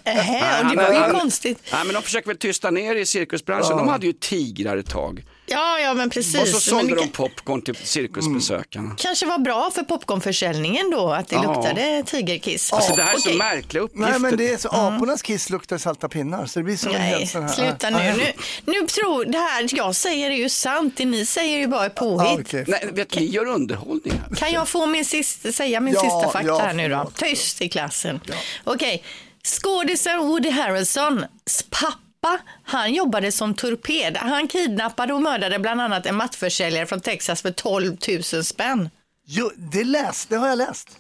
[0.05, 1.59] Äh, och det var ju konstigt.
[1.73, 5.25] Nej men de försöker väl tysta ner i cirkusbranschen, de hade ju tigrar ett tag.
[5.49, 6.41] Ja, ja men precis.
[6.41, 8.95] Och så Men sålde det de popcorn till cirkusbesökarna.
[8.99, 11.43] kanske var bra för popcornförsäljningen då att det Ja.
[11.43, 12.73] luktade tigerkiss.
[12.73, 13.39] Alltså det här är så Okej.
[13.39, 14.11] märkliga uppgifter.
[14.11, 17.01] Nej men det är så, apornas kiss luktar salta pinnar så det blir som en
[17.01, 17.49] Nej, helt sån här.
[17.55, 17.99] sluta nu.
[18.17, 18.33] nu.
[18.81, 21.83] Nu tror det här jag säger är ju sant, det ni säger är ju bara
[21.85, 22.41] Ja, påhitt.
[22.47, 22.65] okej.
[22.69, 24.37] Nej, vet du, vi gör underhållning här.
[24.37, 27.11] Kan jag få min sista, säga min Ja, sista fakta ja, här nu då?
[27.17, 28.21] Tyst i klassen.
[28.65, 29.05] Okej,
[29.45, 31.25] skådisen Woody Harrelsons
[31.71, 31.95] pappa,
[32.65, 34.17] han jobbade som torped.
[34.17, 37.97] Han kidnappade och mördade bland annat en mattförsäljare från Texas för 12
[38.33, 38.91] 000 spänn.
[39.27, 40.99] Jo, det, läst, det har jag läst.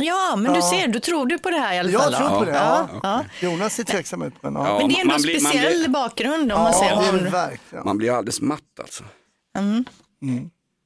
[0.00, 2.12] Ja, men du ser, du tror du på det här i alla fall?
[2.12, 2.50] Jag tror på det.
[2.52, 2.88] Ja.
[3.02, 3.24] Ja.
[3.40, 4.66] Jonas ser tveksam ut men ja.
[4.68, 4.78] Ja.
[4.78, 7.06] Men det är ändå Man blir- man speciell blir- bakgrund om man Ja, säger det
[7.06, 7.24] är om...
[7.24, 7.84] det verkligen.
[7.84, 9.04] Man blir alldeles matt alltså.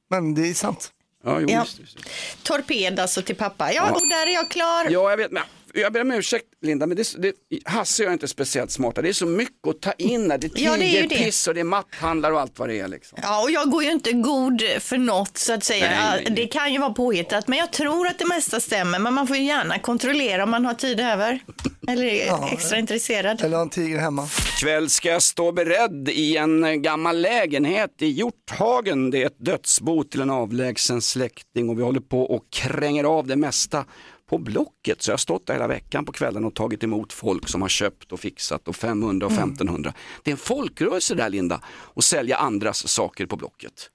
[0.09, 0.91] Men det är sant.
[1.25, 1.63] Ja, jo, Ja.
[1.63, 1.97] Visst, visst.
[2.43, 3.73] Torped alltså till pappa.
[3.73, 4.85] Ja, och där är jag klar.
[4.89, 5.31] Ja, jag vet.
[5.31, 7.33] Men jag ber om ursäkt Linda, men det, det,
[7.65, 9.01] Hasse och jag är inte speciellt smarta.
[9.01, 10.31] Det är så mycket att ta in.
[10.31, 10.37] här.
[10.37, 11.09] Det är Ja, det är ju det.
[11.09, 12.87] tigerpiss och det är matthandlar och allt vad det är.
[12.87, 13.19] Liksom.
[13.21, 15.85] Ja, och jag går ju inte god för något så att säga.
[15.89, 16.35] Nej, nej, nej.
[16.35, 18.99] Det kan ju vara påhittat, men jag tror att det mesta stämmer.
[18.99, 21.39] Men man får ju gärna kontrollera om man har tid över.
[21.87, 23.41] Eller är extra intresserad.
[23.43, 24.27] Eller har en tiger hemma.
[24.61, 29.11] Kväll ska jag stå beredd i en gammal lägenhet i Hjorthagen.
[29.11, 33.27] Det är ett dödsbo till en avlägsen släkting och vi håller på och kränger av
[33.27, 33.85] det mesta
[34.33, 35.01] på Blocket.
[35.01, 37.69] Så jag har stått där hela veckan på kvällen och tagit emot folk som har
[37.69, 39.93] köpt och fixat och 500 och 1500.
[40.23, 41.61] Det är en folkrörelse där Linda,
[41.95, 43.89] att sälja andras saker på Blocket.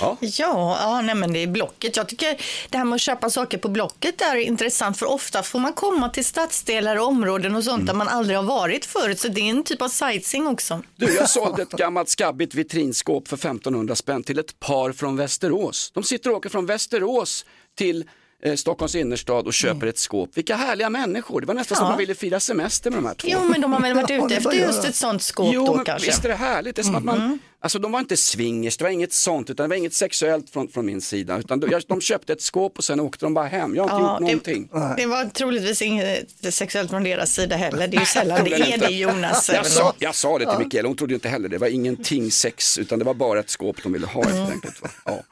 [0.00, 0.16] Ja.
[0.20, 1.96] Ja, ja nej, men det är Blocket.
[1.96, 5.58] Jag tycker det här med att köpa saker på Blocket är intressant för ofta får
[5.58, 9.20] man komma till stadsdelar och områden och sånt där man aldrig har varit förut.
[9.20, 10.82] Så det är en typ av sightseeing också.
[10.96, 15.90] Du, jag sålde ett gammalt skabbigt vitrinskåp för 1500 spänn till ett par från Västerås.
[15.94, 17.44] De sitter och åker från Västerås
[17.76, 18.04] till
[18.44, 20.30] eh, Stockholms innerstad och köper ett skåp.
[20.34, 21.40] Vilka härliga människor.
[21.40, 21.90] Det var nästan som Ja.
[21.90, 23.28] man ville fira semester med de här två.
[23.30, 25.74] Jo, men de har väl varit Ja, ute efter just ett sånt skåp Jo, då
[25.76, 26.06] men kanske.
[26.10, 26.76] visst är det härligt.
[26.76, 29.64] Det är som att man, alltså, de var inte swingers, det var inget sånt, utan
[29.64, 31.38] det var inget sexuellt från, från min sida.
[31.38, 33.74] Utan de, de köpte ett skåp och sen åkte de bara hem.
[33.76, 34.68] Jag har inte gjort någonting.
[34.72, 37.88] det, det var troligtvis inget sexuellt från deras sida heller.
[37.88, 38.86] Det är ju sällan det är inte.
[38.86, 39.50] det Jonas.
[39.54, 41.54] Jag sa, jag sa det till Mikaela, hon trodde inte heller det.
[41.54, 44.82] Det var ingenting sex, utan det var bara ett skåp de ville ha helt enkelt.
[44.82, 44.88] Va?
[45.04, 45.22] Ja.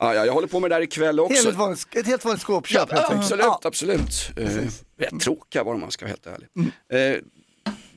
[0.00, 1.44] Ja, ja, jag håller på med det där ikväll också.
[1.44, 2.92] Helt vanligt, ett helt vanligt Ja, skåpköp.
[2.92, 3.18] helt enkelt.
[3.20, 3.60] absolut, Ja.
[3.64, 4.30] absolut.
[4.40, 6.48] Uh, rätt tråkiga var de om man ska vara helt ärlig.
[6.90, 7.12] Mm.
[7.14, 7.20] Eh,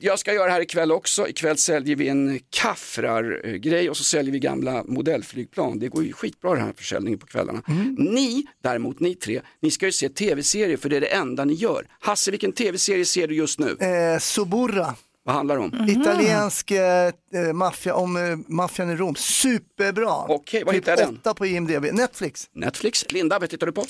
[0.00, 1.28] jag ska göra det här ikväll också.
[1.28, 5.78] Ikväll säljer vi en kaffrar-grej och så säljer vi gamla modellflygplan.
[5.78, 7.62] Det går ju skitbra den här försäljningen på kvällarna.
[7.68, 7.94] Mm.
[7.98, 11.54] Ni, däremot ni tre, ni ska ju se tv-serier för det är det enda ni
[11.54, 11.86] gör.
[12.00, 13.76] Hasse, vilken tv-serie ser du just nu?
[13.80, 14.94] Eh, Suburra,
[15.28, 15.72] Vad handlar det om?
[15.72, 16.00] Mm.
[16.00, 18.22] italiensk eh, eh, maffia om eh,
[18.54, 19.14] maffian i Rom.
[19.14, 20.14] Superbra!
[20.28, 21.16] Okej, vad typ hittar jag den?
[21.16, 21.84] åtta på IMDB.
[21.92, 22.48] Netflix.
[22.52, 23.04] Netflix.
[23.08, 23.84] Linda, vad tittar du på?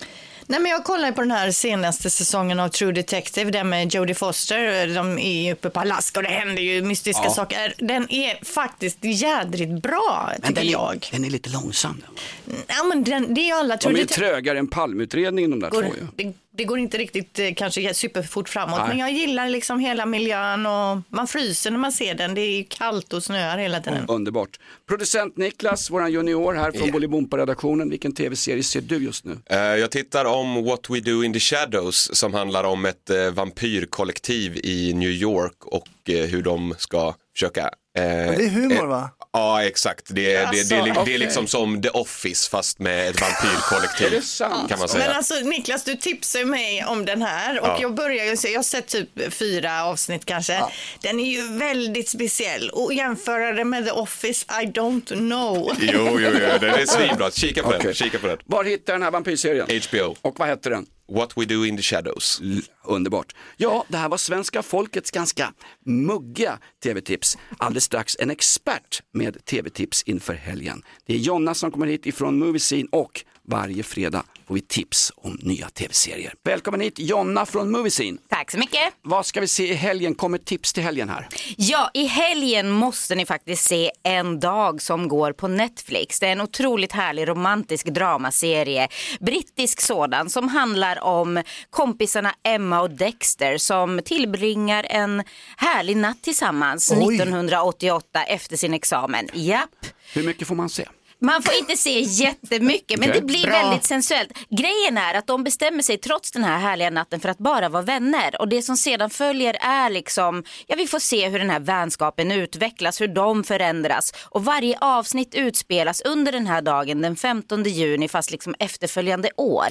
[0.47, 4.15] Nej, men jag kollar på den här senaste säsongen av True Detective, den med Jodie
[4.15, 4.95] Foster.
[4.95, 7.31] De är ju uppe på Alaska och det händer ju mystiska Ja.
[7.31, 7.75] saker.
[7.79, 10.95] Den är faktiskt jädrigt bra, tycker den, jag.
[10.95, 12.03] är, den är lite långsam.
[12.07, 12.57] Den.
[12.67, 15.61] Ja, men den, det är ju alla De True är ju trögare än palmutredningen de
[15.61, 16.33] där två Går, ju.
[16.59, 18.89] Det, går inte riktigt eh, kanske superfort framåt, Nej.
[18.89, 22.35] men jag gillar liksom hela miljön och man fryser när man ser den.
[22.35, 24.05] Det är ju kallt och snöar hela tiden.
[24.09, 24.59] Underbart.
[24.89, 27.91] Producent Niklas, våran junior här från Bolibompa-redaktionen.
[27.91, 29.39] Vilken tv-serie ser du just nu?
[29.51, 33.31] Eh, Jag tittar om What We Do In The Shadows som handlar om ett eh,
[33.31, 39.11] vampyrkollektiv i New York och hur de ska försöka eh, Det är humor eh, va?
[39.33, 40.05] Ja, exakt.
[40.09, 43.21] Det, är- det, det, är li- det är liksom som The Office fast med ett
[43.21, 44.07] vampyrkollektiv.
[44.07, 44.69] Är det sant?
[44.71, 45.07] Kan man säga.
[45.07, 47.79] Men alltså Niklas, du tipsade mig om den här och Ja.
[47.81, 50.63] jag börjar ju se, jag har sett typ fyra avsnitt kanske.
[51.01, 55.73] Den är ju väldigt speciell och jämföra det med The Office, I don't know.
[55.81, 57.31] Jo, jo, jo, det är svinbra.
[57.31, 57.81] Kika på Okej.
[57.83, 57.95] den.
[57.95, 58.39] Kika på den.
[58.45, 59.67] Var hittar den här vampyrserien?
[59.91, 60.17] HBO.
[60.23, 60.87] Och vad heter den?
[61.13, 62.41] What We Do In The Shadows.
[62.43, 63.35] L- Underbart.
[63.57, 65.53] Ja, det här var svenska folkets ganska
[65.87, 67.39] muggiga tv-tips.
[67.59, 70.83] Alldeles strax en expert med tv-tips inför helgen.
[71.07, 75.13] Det är Jonna som kommer hit ifrån Movie Scene och varje fredag får vi tips
[75.17, 76.35] om nya tv-serier.
[76.45, 78.19] Välkommen hit Jonna från Movie Scene.
[78.29, 78.95] Tack så mycket.
[79.03, 80.15] Vad ska vi se i helgen?
[80.15, 81.29] Kommer tips till helgen här?
[81.57, 86.21] Ja, i helgen måste ni faktiskt se En dag som går på Netflix.
[86.21, 88.89] Det är en otroligt härlig romantisk dramaserie.
[89.21, 95.23] Brittisk sådan som handlar om kompisarna Emma och Dexter som tillbringar en
[95.57, 97.15] härlig natt tillsammans Oj.
[97.15, 99.29] 1988 efter sin examen.
[99.33, 99.87] Japp.
[100.15, 100.85] Hur mycket får man se?
[101.21, 103.21] Man får inte se jättemycket men Okej.
[103.21, 103.53] det blir Bra.
[103.53, 104.31] väldigt sensuellt.
[104.51, 107.83] Grejen är att de bestämmer sig trots den här härliga natten för att bara vara
[107.83, 108.41] vänner.
[108.41, 112.33] Och det som sedan följer är liksom, ja vi får se hur den här vänskapen
[112.33, 114.13] utvecklas, hur de förändras.
[114.25, 119.67] Och varje avsnitt utspelas under den här dagen den 15 juni fast liksom efterföljande år.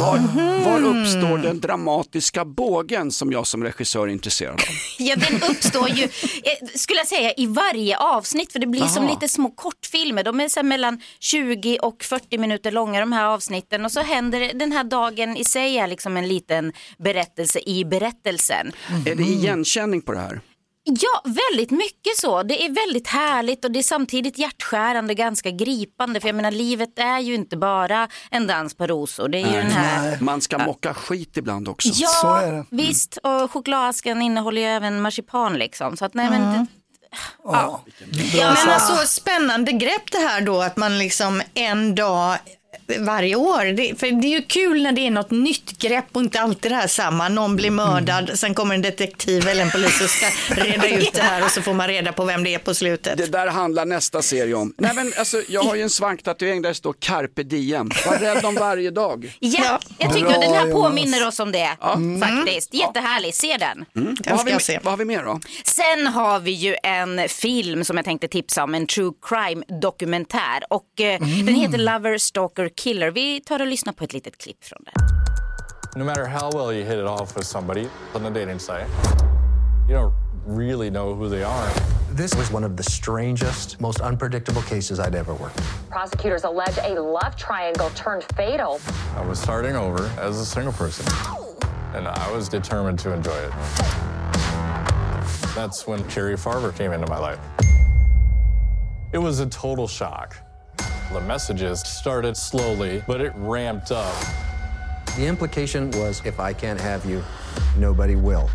[0.00, 0.18] Var,
[0.64, 4.60] var uppstår den dramatiska bågen som jag som regissör är intresserad av?
[4.98, 8.52] Ja, den uppstår ju, eh, skulle jag säga, i varje avsnitt.
[8.52, 9.14] För det blir som Aha.
[9.14, 10.24] lite små kortfilmer.
[10.24, 13.84] De är så här mellan 20 och 40 minuter långa de här avsnitten.
[13.84, 18.72] Och så händer den här dagen i sig är liksom en liten berättelse i berättelsen.
[19.06, 20.40] Är det igenkänning på det här?
[20.84, 22.42] Ja, väldigt mycket så.
[22.42, 26.20] Det är väldigt härligt och det är samtidigt hjärtskärande, ganska gripande.
[26.20, 29.28] För jag menar, livet är ju inte bara en dans på rosor.
[29.28, 30.18] Det är ju den här...
[30.20, 31.88] Man ska mocka skit ibland också.
[31.94, 32.64] Så Ja, är det.
[32.70, 33.16] visst.
[33.22, 35.96] Och chokladasken innehåller ju även marsipan liksom.
[35.96, 36.66] Så att nej, men det,
[37.44, 37.84] Ja.
[38.34, 42.38] Men alltså spännande grepp det här då att man liksom en dag
[42.98, 43.64] varje år.
[43.64, 46.72] Det, för det är ju kul när det är något nytt grepp och inte alltid
[46.72, 47.28] det här samma.
[47.28, 51.22] Någon blir mördad, sen kommer en detektiv eller en polis och ska reda ut det
[51.22, 53.18] här och så får man reda på vem det är på slutet.
[53.18, 54.74] Det där handlar nästa serie om.
[54.78, 57.90] Nej, men, alltså, jag har ju en svanktatuering där det står carpe diem.
[58.06, 59.36] Var rädd om varje dag.
[59.38, 60.82] Ja, jag tycker Bra, att den här Jonas.
[60.82, 61.76] påminner oss om det.
[62.20, 62.74] Faktiskt.
[62.74, 63.84] Jättehärlig, se den.
[63.92, 64.80] Vad, ska har vi, se.
[64.82, 65.40] vad har vi mer då?
[65.64, 70.62] Sen har vi ju en film som jag tänkte tipsa om, en true crime dokumentär.
[70.70, 73.10] Och eh, den heter Lover, Stalker, Killer.
[73.10, 74.94] Vi tar och lyssnar på ett litet klipp från den.
[75.96, 78.86] No matter how well you hit it off with somebody on a dating site,
[79.88, 80.14] you don't
[80.46, 81.70] really know who they are.
[82.16, 85.60] This was one of the strangest, most unpredictable cases I'd ever worked.
[85.90, 88.80] Prosecutors allege a love triangle turned fatal.
[89.16, 91.06] I was starting over as a single person.
[91.94, 93.52] and I was determined to enjoy it.
[95.54, 97.38] That's when Carrie Farver came into my life.
[99.12, 100.36] It was a total shock.
[101.12, 104.14] The messages started slowly, but it ramped up.
[105.16, 107.22] The implication was if I can't have you,
[107.78, 108.48] nobody will.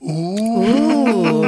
[0.00, 1.42] Ooh,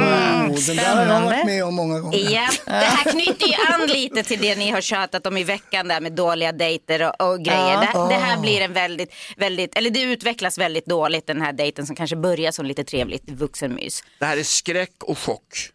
[0.67, 2.17] den där har jag varit med om många gånger.
[2.17, 5.87] Ja, det här knyter ju an lite till det ni har tjatat om i veckan
[5.87, 7.87] där med dåliga dejter och, och grejer.
[7.93, 8.07] Ja.
[8.07, 11.85] Det, det här blir en väldigt, väldigt, eller det utvecklas väldigt dåligt den här dejten
[11.87, 14.03] som kanske börjar som lite trevligt vuxenmys.
[14.19, 15.71] Det här är skräck och chock.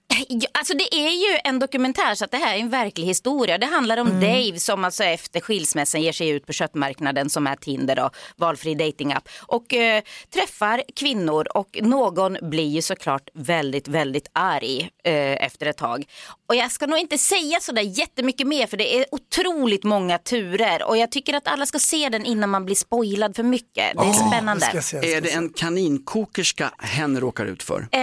[0.52, 3.58] Alltså det är ju en dokumentär så att det här är en verklig historia.
[3.58, 7.56] Det handlar om Dave som alltså efter skilsmässan ger sig ut på köttmarknaden som är
[7.56, 10.02] Tinder och valfri datingapp och eh,
[10.34, 16.04] träffar kvinnor och någon blir ju såklart väldigt, väldigt arg eh, efter ett tag.
[16.52, 20.82] Och jag ska nog inte säga sådär jättemycket mer för det är otroligt många turer
[20.88, 23.92] och jag tycker att alla ska se den innan man blir spoilad för mycket.
[23.96, 24.66] Det är spännande.
[24.66, 27.88] Är det en kaninkokerska hen råkar ut för?
[27.92, 28.00] Eh,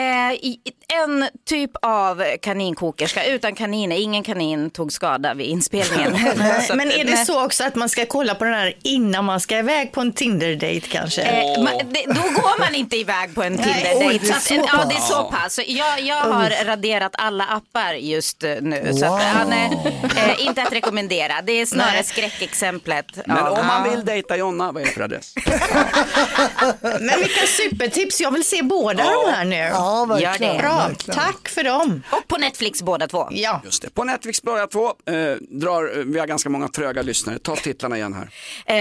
[1.04, 3.96] en typ av kaninkokerska utan kaniner.
[3.96, 6.12] Ingen kanin tog skada vid inspelningen.
[6.76, 9.58] Men är det så också att man ska kolla på den här innan man ska
[9.58, 11.22] iväg på en Tinder-date kanske?
[11.22, 14.98] Eh, man, det, då går man inte iväg på en det så ja, det är
[15.00, 15.10] pass.
[15.10, 15.56] så pass.
[15.56, 18.94] Så Jag, jag har raderat alla appar just eh, nu.
[18.94, 19.72] Så att, ja, nej,
[20.18, 21.42] eh, inte att rekommendera.
[21.42, 22.04] Det är snarare Nej.
[22.04, 23.06] skräckexemplet.
[23.26, 23.92] Men om man Ja.
[23.92, 25.34] vill dejta Jonna, vad är det för adress?
[26.82, 28.22] Men vilka supertips.
[28.22, 29.56] Jag vill se båda de här nu.
[29.56, 30.58] Ja, verkligen.
[30.58, 31.20] Bra, Verkligen.
[31.20, 32.04] tack för dem.
[32.12, 33.28] Och på Netflix båda två.
[33.32, 33.62] Ja.
[33.66, 33.90] Just det.
[33.90, 37.40] På Netflix båda två eh, drar, eh, vi har ganska många tröga lyssnare.
[37.40, 38.30] Ta titlarna igen här.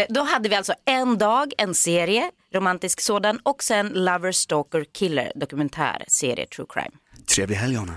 [0.01, 4.85] Eh, då hade vi alltså en dag, en serie, romantisk sådan och sen Lover, Stalker,
[4.99, 6.91] Killer, dokumentär, serie, true crime.
[7.35, 7.95] Trevlig helg Jonna.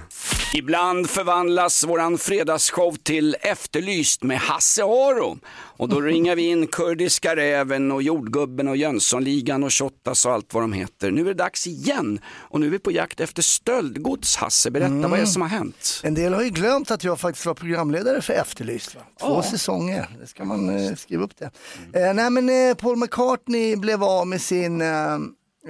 [0.53, 5.37] Ibland förvandlas våran fredagsshow till Efterlyst med Hasse Aro.
[5.53, 10.53] Och då ringer vi in Kurdiska räven och Jordgubben och Jönssonligan och Shottaz och allt
[10.53, 11.11] vad de heter.
[11.11, 14.35] Nu är det dags igen och nu är vi på jakt efter stöldgods.
[14.35, 16.01] Hasse, berätta vad är det som har hänt?
[16.03, 18.95] En del har ju glömt att jag faktiskt var programledare för Efterlyst.
[18.95, 19.01] Va?
[19.19, 21.51] Två säsonger, det ska man eh, skriva upp det.
[21.99, 25.19] Eh, nej men eh, Paul McCartney blev av med sin, eh,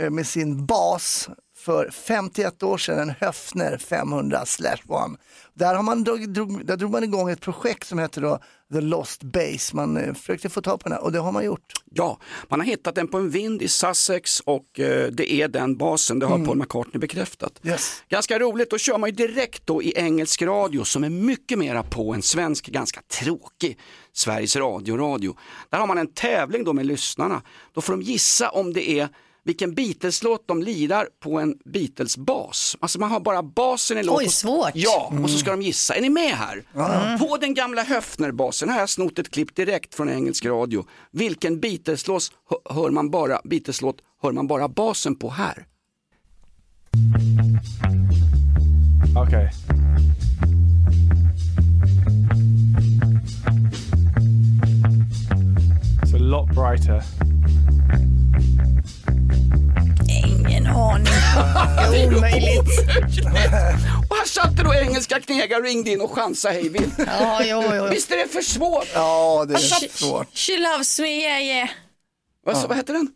[0.10, 1.30] med sin bas
[1.62, 5.18] för 51 år sedan, en Höfner 500 slash one.
[5.54, 8.40] Där, har man drog, drog, där drog man igång ett projekt som heter då
[8.74, 9.76] The Lost Base.
[9.76, 11.74] Man eh, försökte få tag på den här och det har man gjort.
[11.92, 12.20] Ja,
[12.50, 16.20] man har hittat den på en vind i Sussex och eh, det är den basen,
[16.20, 17.60] det har Paul McCartney bekräftat.
[17.64, 18.04] Yes.
[18.10, 21.84] Ganska roligt, då kör man ju direkt då i engelsk radio som är mycket mera
[21.84, 23.78] på en svensk, ganska tråkig
[24.14, 25.38] Sveriges Radio-radio.
[25.70, 27.42] Där har man en tävling då med lyssnarna.
[27.74, 29.10] Då får de gissa om det är
[29.46, 32.78] vilken Beatles-låt de lirar på en Beatles-bas.
[32.80, 34.26] Alltså man har bara basen i låten.
[34.26, 34.72] Oj, svårt.
[34.74, 35.96] Ja, och så ska de gissa.
[35.96, 37.18] Är ni med här?
[37.18, 40.86] På den gamla Höfner-basen har jag snott ett klipp direkt från engelsk radio.
[41.12, 45.66] Vilken Beatles-låt hö- hör man bara, Beatles-låt hör man bara basen på här?
[49.28, 49.50] Okay.
[56.04, 57.04] It's a lot brighter.
[60.76, 61.14] Aning.
[61.92, 62.80] Det är omöjligt.
[64.10, 66.94] och här satt det då engelska knegare ringde in och chansade hej vilt.
[67.08, 67.88] Ja, jo, jo.
[67.90, 68.88] Visst är det för svårt?
[68.94, 70.28] Ja, det är Alltså, svårt.
[70.38, 71.70] She loves me, yeah, yeah.
[72.46, 73.08] Vad, vad heter den?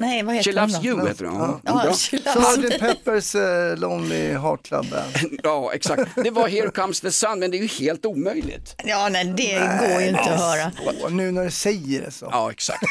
[0.00, 0.84] Nej, vad heter She loves då?
[0.88, 1.60] you heter den.
[1.64, 2.80] Ja, Sgt.
[2.80, 5.12] Peppers uh, Lonely Heart Club Band.
[5.42, 6.02] ja, exakt.
[6.24, 8.74] Det var Here comes the sun, men det är ju helt omöjligt.
[8.84, 9.58] Ja, nej, det
[9.90, 10.72] går ju inte att höra.
[11.02, 12.28] Och nu när du säger det så.
[12.32, 12.82] Ja, exakt.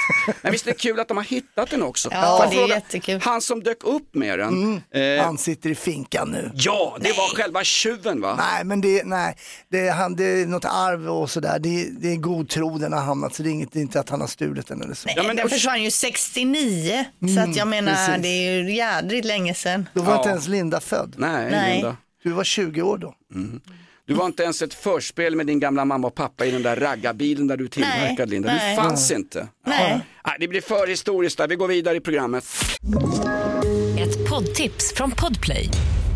[0.41, 2.09] Men visst är det kul att de har hittat den också?
[2.11, 3.21] Ja, Får det är fråga, jättekul.
[3.23, 6.51] Han som dök upp med den, eh, Han sitter i finkan nu.
[6.53, 8.35] ja, det var själva tjuven va?
[8.37, 9.35] Nej, men det, nej,
[9.69, 11.59] det, är, han, det är något arv och sådär.
[11.59, 13.99] Det, det är god tro den har hamnat, så det är, inget, det är inte
[13.99, 15.09] att han har stulit den eller så.
[15.15, 16.92] Ja, men- Den försvann ju 69,
[17.35, 18.21] så att jag menar precis.
[18.23, 19.89] det är ju jädrigt länge sedan.
[19.93, 20.17] Då var Ja.
[20.17, 21.15] inte ens Linda född.
[21.17, 21.73] Nej, Nej.
[21.73, 21.97] Linda.
[22.23, 23.13] Du var 20 år då.
[24.07, 26.75] Du var inte ens ett förspel med din gamla mamma och pappa i den där
[26.75, 28.49] raggarbilen där du tillverkade Linda.
[28.49, 28.75] Du nej.
[28.75, 29.47] fanns inte.
[29.67, 29.99] Nej.
[30.25, 31.47] Nej, det blir för historiskt där.
[31.47, 32.43] Vi går vidare i programmet.
[33.99, 35.69] Ett poddtips från Podplay.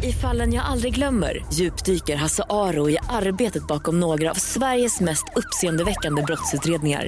[0.04, 5.26] I fallen jag aldrig glömmer djupdyker Hasse Aro i arbetet bakom några av Sveriges mest
[5.36, 7.08] uppseendeväckande brottsutredningar.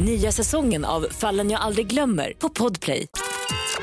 [0.00, 3.06] Nya säsongen av Fallen jag aldrig glömmer på Podplay.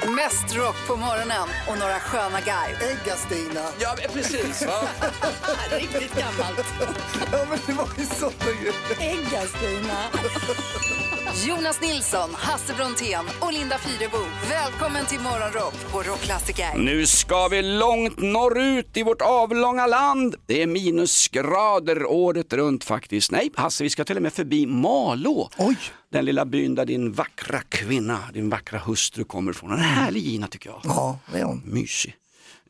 [0.07, 2.75] Mest rock på morgonen och några sköna garv.
[2.81, 3.65] Ägga-Stina.
[3.79, 4.65] Ja, precis.
[4.67, 4.81] Va?
[5.79, 6.65] Riktigt gammalt.
[7.31, 8.73] Ja, men det var ju sådana grejer.
[8.99, 9.97] Ägga-Stina.
[11.41, 14.17] Jonas Nilsson, Hasse Brontén och Linda Fyrebo.
[14.49, 16.77] Välkommen till Morgonrock på Rockklassiker.
[16.77, 20.35] Nu ska vi långt norrut i vårt avlånga land.
[20.45, 23.31] Det är minusgrader året runt faktiskt.
[23.31, 25.49] Nej, Hasse, vi ska till och med förbi Malå.
[25.57, 25.77] Oj.
[26.11, 29.71] Den lilla byn där din vackra kvinna, din vackra hustru kommer ifrån.
[29.71, 30.81] En härlig Gina tycker jag.
[30.83, 31.61] Ja, det är hon.
[31.65, 32.15] Mysig.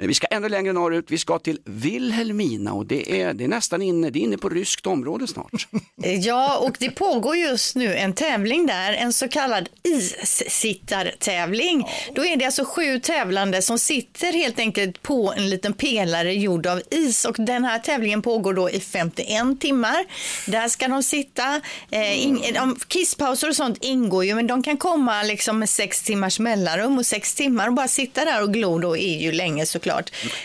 [0.07, 3.81] Vi ska ännu längre norrut, vi ska till Vilhelmina och det är, det är nästan
[3.81, 5.67] inne, det är inne på ryskt område snart.
[6.21, 11.87] Ja, och det pågår just nu en tävling där, en så kallad issittartävling.
[12.15, 16.67] Då är det alltså sju tävlande som sitter helt enkelt på en liten pelare gjord
[16.67, 20.05] av is och den här tävlingen pågår då i 51 timmar.
[20.47, 21.61] Där ska de sitta,
[21.91, 26.03] eh, in, eh, kisspauser och sånt ingår ju men de kan komma liksom med sex
[26.03, 29.65] timmars mellanrum och sex timmar och bara sitta där och glo då är ju länge
[29.65, 29.92] såklart.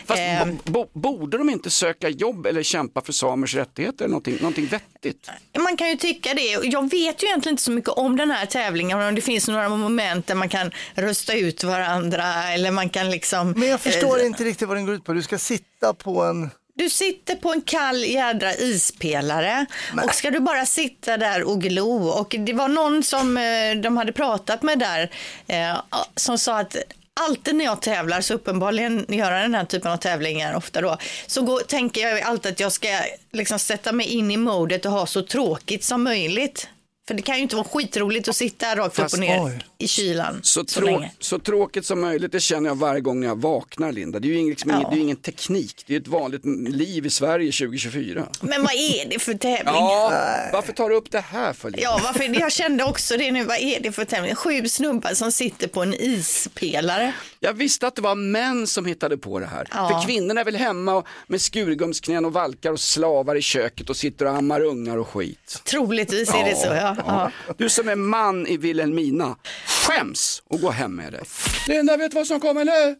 [0.07, 4.09] Fast Eh, bo, bo, borde de inte söka jobb eller kämpa för samers rättigheter eller
[4.09, 5.31] någonting, någonting vettigt?
[5.59, 6.51] Man kan ju tycka det.
[6.51, 9.03] Jag vet ju egentligen inte så mycket om den här tävlingen.
[9.03, 13.51] Om det finns några moment där man kan rösta ut varandra eller man kan liksom...
[13.57, 15.13] Men jag förstår eh, inte riktigt vad den går ut på.
[15.13, 16.51] Du ska sitta på en...
[16.75, 19.67] Du sitter på en kall jädra ispelare
[20.05, 22.09] och ska du bara sitta där och glo.
[22.09, 25.11] Och det var någon som eh, de hade pratat med där
[25.47, 25.79] eh,
[26.17, 26.77] som sa att
[27.21, 30.97] Alltid när jag tävlar, så uppenbarligen gör jag den här typen av tävlingar ofta då,
[31.27, 32.89] så går, tänker jag alltid att jag ska
[33.33, 36.69] liksom sätta mig in i modet och ha så tråkigt som möjligt.
[37.09, 39.59] För det kan ju inte vara skitroligt att sitta rakt upp Fast, och ner oj.
[39.79, 41.13] i kylan Så, så, trå- länge.
[41.19, 44.19] så tråkigt som möjligt, det känner jag varje gång när jag vaknar Linda.
[44.21, 44.77] Det är ju ingen, liksom, Ja.
[44.77, 48.29] ingen, det är ingen teknik, det är ett vanligt liv i Sverige 2024.
[48.41, 49.75] Men vad är det för tävling?
[49.75, 50.13] Ja,
[50.53, 51.83] varför tar du upp det här för Linda?
[51.83, 53.45] Ja, varför, jag kände också det nu.
[53.45, 54.35] Vad är det för tävling?
[54.35, 57.13] Sju snubbar som sitter på en ispelare.
[57.41, 59.69] Jag visste att det var män som hittade på det här.
[59.75, 59.89] Ja.
[59.89, 63.97] För kvinnorna är väl hemma och- med skurgumsknän och valkar och slavar i köket och
[63.97, 65.61] sitter och ammar ungar och skit.
[65.65, 66.97] Troligtvis är det så, ja.
[67.07, 67.31] Ja.
[67.57, 71.23] Du som är man i Vilhelmina, skäms och gå hem med dig.
[71.67, 72.97] Linda, vet du vad som kommer nu?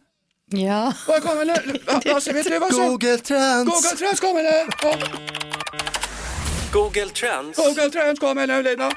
[0.51, 0.93] Ja.
[1.07, 1.79] Vad kommer nu?
[2.13, 2.87] Alltså, vet du vad som...
[2.87, 3.71] Google Trends.
[3.71, 4.69] Google Trends kommer nu!
[4.81, 4.95] Ja.
[6.73, 7.57] Google Trends.
[7.57, 8.91] Google Trends kommer nu Linda.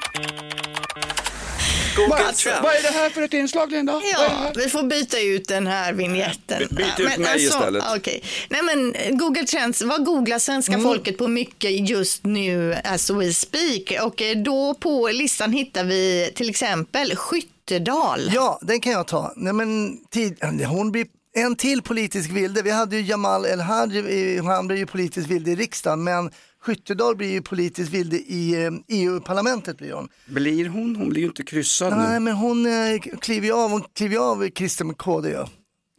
[1.95, 2.45] Google Vad, Trends.
[2.63, 4.01] vad är det här för ett inslag Linda?
[4.13, 6.59] Ja, vi får byta ut den här vignetten.
[6.69, 7.83] By- byt ut Men mig istället.
[7.97, 8.23] okej.
[8.49, 10.83] Nej men Google Trends, vad googlar svenska Mm.
[10.83, 14.01] folket på mycket just nu as we speak?
[14.05, 18.31] Och eh, då på listan hittar vi till exempel Skyttedal.
[18.33, 19.33] Ja, den kan jag ta.
[19.35, 22.61] Nej, men tid, hon blir en till politisk vilde.
[22.61, 26.31] Vi hade ju Jamal El-Haj, han blir ju politisk vilde i riksdagen, men
[26.65, 30.09] Skyttedal blir ju politisk vilde i eh, EU-parlamentet blir hon.
[30.25, 30.95] Blir hon?
[30.95, 32.19] Hon blir ju inte kryssad Nej, nu.
[32.19, 34.37] men hon eh, kliver ju av, hon kliver av
[34.83, 35.35] med KD ju.
[35.35, 35.47] Ja,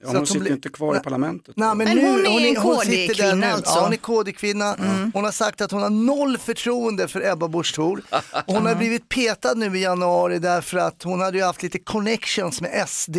[0.03, 1.57] hon sitter ju inte kvar i parlamentet.
[1.57, 3.75] Nej, men, Men nu, hon är en hon där KD-kvinna alltså?
[3.75, 4.77] Ja, hon är KD-kvinna.
[5.15, 8.03] Hon har sagt att hon har noll förtroende för Ebba Busch Thor.
[8.47, 12.61] Hon har blivit petad nu i januari därför att hon hade ju haft lite connections
[12.61, 13.17] med SD.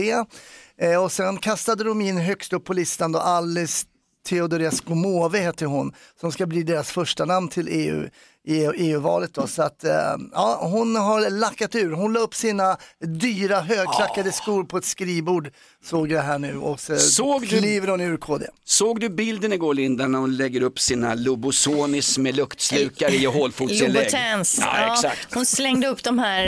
[0.81, 3.85] Eh, och sen kastade de in högst upp på listan då Alice
[4.25, 8.09] Teodorescu Måwe heter hon, som ska bli deras första namn till EU
[8.47, 9.47] i EU-valet då.
[9.47, 9.91] Så att, eh,
[10.33, 11.91] ja, hon har lackat ur.
[11.91, 15.49] Hon la upp sina dyra högklackade skor på ett skrivbord,
[15.85, 16.57] såg jag här nu.
[16.57, 18.45] Och så Såg du- kliver hon ur KD.
[18.65, 23.93] Såg du bilden igår Linda när hon lägger upp sina Lobosonis med luktslukare i hålfotsinlägg?
[23.93, 24.57] Louboutins.
[24.61, 25.33] Ja, Ja, exakt.
[25.33, 26.47] Hon slängde upp de här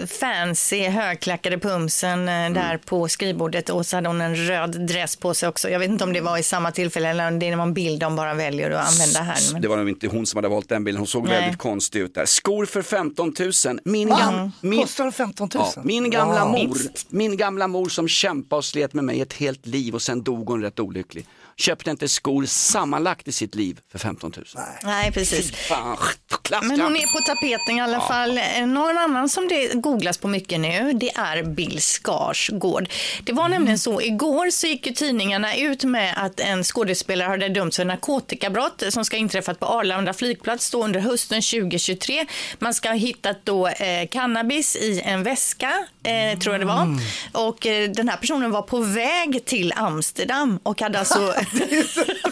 [0.00, 2.52] eh, fancy högklackade pumsen eh, Mm.
[2.54, 5.70] där på skrivbordet och så hade hon en röd dress på sig också.
[5.70, 8.00] Jag vet inte om det var i samma tillfälle eller om det är en bild
[8.00, 9.52] de bara väljer att använda här.
[9.52, 9.62] Men...
[9.62, 11.40] Det var nog inte hon som hade valt den bilden, hon såg Nej.
[11.40, 12.24] väldigt konstig ut där.
[12.26, 13.34] Skor för 15
[13.66, 13.80] 000.
[13.84, 15.64] Min, gam- min, Kostar de 15 000?
[15.76, 16.52] ja, min, gamla Wow.
[16.52, 16.76] mor,
[17.08, 20.48] min gamla mor som kämpade och slet med mig ett helt liv och sen dog
[20.48, 21.26] hon rätt olycklig.
[21.56, 24.46] Köpte inte skor sammanlagt i sitt liv för 15 000.
[24.82, 25.50] Nej, precis.
[25.56, 25.96] Fan.
[26.62, 28.38] Men hon är på tapeten i alla fall.
[28.38, 32.88] Eh, Någon annan som det googlas på mycket nu, det är Bill Skarsgård.
[33.24, 37.48] Det var nämligen så, igår så gick ju tidningarna ut med att en skådespelare hade
[37.48, 42.26] dömts för narkotikabrott som ska inträffat på Arlanda flygplats då under hösten 2023.
[42.58, 46.98] Man ska ha hittat då eh, cannabis i en väska, eh, tror jag det var.
[47.32, 51.18] Och eh, den här personen var på väg till Amsterdam och hade alltså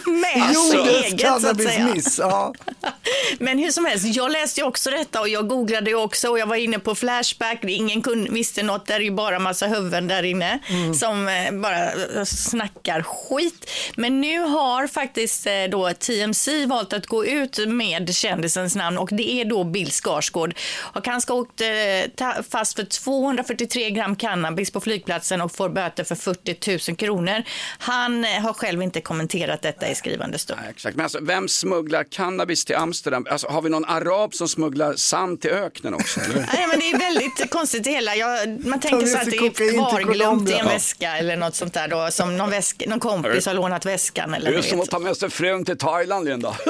[0.07, 1.71] Med Jordens eget så att säga.
[1.71, 2.19] cannabismiss.
[2.19, 2.55] Ja.
[3.39, 6.47] Men hur som helst, jag läste ju också detta och jag googlade också och jag
[6.47, 7.65] var inne på Flashback.
[7.65, 10.95] Ingen kunde, visste något, där är ju bara massa huvuden där inne Mm.
[10.95, 13.71] som eh, bara eh, snackar skit.
[13.97, 19.09] Men nu har faktiskt eh, då TMC valt att gå ut med kändisens namn och
[19.13, 20.55] det är då Bill Skarsgård.
[20.79, 22.85] Och han ska ha åkt eh, fast för
[23.67, 27.43] 243 gram cannabis på flygplatsen och får böter för 40 000 kronor.
[27.79, 30.61] Han har själv inte kommenterat detta i skrivande stund.
[30.71, 33.27] Exakt, men alltså, vem smugglar cannabis till Amsterdam?
[33.31, 36.21] Alltså, har vi någon arab som smugglar sand till öknen också?
[36.21, 38.17] Nej, men det är väldigt konstigt det hela.
[38.17, 41.75] Jag, man tänker så att sig det är kvarglömt i en väska eller något sånt
[41.75, 44.91] där då, som någon, väska, någon kompis har lånat väskan eller Det är som att
[44.91, 46.57] ta med sig frun till Thailand, Linda.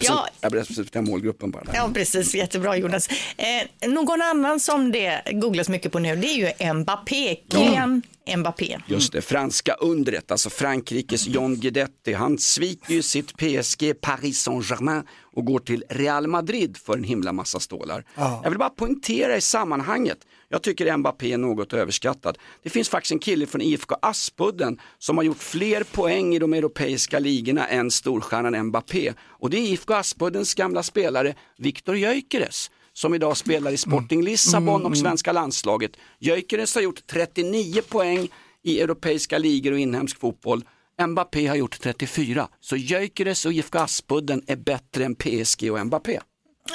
[0.00, 0.28] Ja.
[0.40, 1.64] Jag representerar målgruppen bara.
[1.74, 2.34] Ja, precis.
[2.34, 3.08] Jättebra, Jonas.
[3.36, 7.36] Eh, någon annan som det googlas mycket på nu, det är ju Mbappé.
[7.52, 8.02] Kylian
[8.36, 8.78] Mbappé.
[8.86, 15.02] Just det, franska undret, alltså Frankrikes John Guidetti, han sviker ju sitt PSG Paris Saint-Germain
[15.34, 18.04] och går till Real Madrid för en himla massa stålar.
[18.14, 18.40] Ja.
[18.42, 20.18] Jag vill bara poängtera i sammanhanget,
[20.52, 22.38] jag tycker Mbappé är något överskattad.
[22.62, 26.52] Det finns faktiskt en kille från IFK Aspudden som har gjort fler poäng i de
[26.52, 29.12] europeiska ligorna än storstjärnan Mbappé.
[29.20, 34.86] Och det är IFK Aspuddens gamla spelare Viktor Gyökeres som idag spelar i Sporting Lissabon
[34.86, 35.92] och svenska landslaget.
[36.18, 38.28] Gyökeres har gjort 39 poäng
[38.62, 40.64] i europeiska ligor och inhemsk fotboll.
[41.06, 42.48] Mbappé har gjort 34.
[42.60, 46.20] Så Gyökeres och IFK Aspudden är bättre än PSG och Mbappé.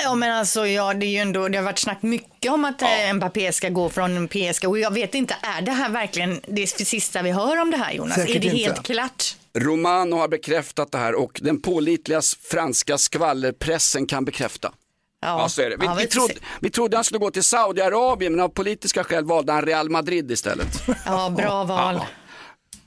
[0.03, 2.81] Ja, men alltså, ja, det, är ju ändå, det har varit snack mycket om att
[2.81, 3.13] ja.
[3.13, 7.21] Mbappé ska gå från PSG och jag vet inte, är det här verkligen det sista
[7.21, 8.15] vi hör om det här Jonas?
[8.15, 8.73] Säkert är det inte.
[8.73, 9.35] helt klart?
[9.57, 12.21] Romano har bekräftat det här och den pålitliga
[12.51, 14.71] franska skvallerpressen kan bekräfta.
[15.21, 15.77] Ja, så är det.
[15.77, 19.25] Vi, Ja, vi, trodde, vi trodde han skulle gå till Saudiarabien men av politiska skäl
[19.25, 20.67] valde han Real Madrid istället.
[21.05, 22.01] Ja, bra val.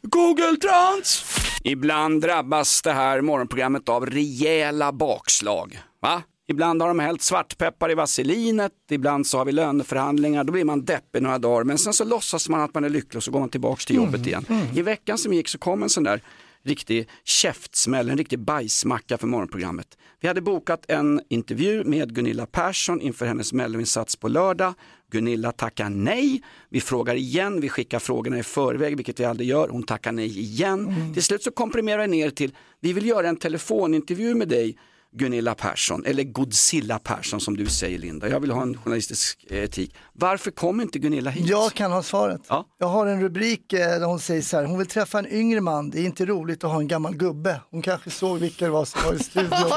[0.03, 1.25] Google Trans!
[1.65, 5.81] Ibland drabbas det här morgonprogrammet av rejäla bakslag.
[6.03, 6.23] Va?
[6.51, 10.85] Ibland har de hällt svartpeppar i vaselinet, ibland så har vi löneförhandlingar, då blir man
[10.85, 13.41] deppig några dagar, men sen så låtsas man att man är lycklig och så går
[13.41, 14.47] man tillbaks till jobbet igen.
[14.75, 16.21] I veckan som gick så kom en sån där
[16.63, 19.87] riktig käftsmäll, en riktig bajsmacka för morgonprogrammet.
[20.21, 24.75] Vi hade bokat en intervju med Gunilla Persson inför hennes melloinsats på lördag.
[25.11, 26.43] Gunilla tackar nej.
[26.69, 29.69] Vi frågar igen, vi skickar frågorna i förväg, vilket vi aldrig gör.
[29.69, 31.13] Hon tackar nej igen.
[31.15, 34.77] Till slut så komprimerar vi ner till, vi vill göra en telefonintervju med dig
[35.13, 38.29] Gunilla Persson, eller Godzilla Persson som du säger Linda.
[38.29, 39.95] Jag vill ha en journalistisk eh, etik.
[40.21, 41.47] Varför kom inte Gunilla hit?
[41.49, 42.41] Jag kan ha svaret.
[42.49, 42.65] Ja.
[42.79, 45.61] Jag har en rubrik eh, där hon säger så här, hon vill träffa en yngre
[45.61, 47.61] man, det är inte roligt att ha en gammal gubbe.
[47.71, 49.51] Hon kanske såg vilka det var som var i studion.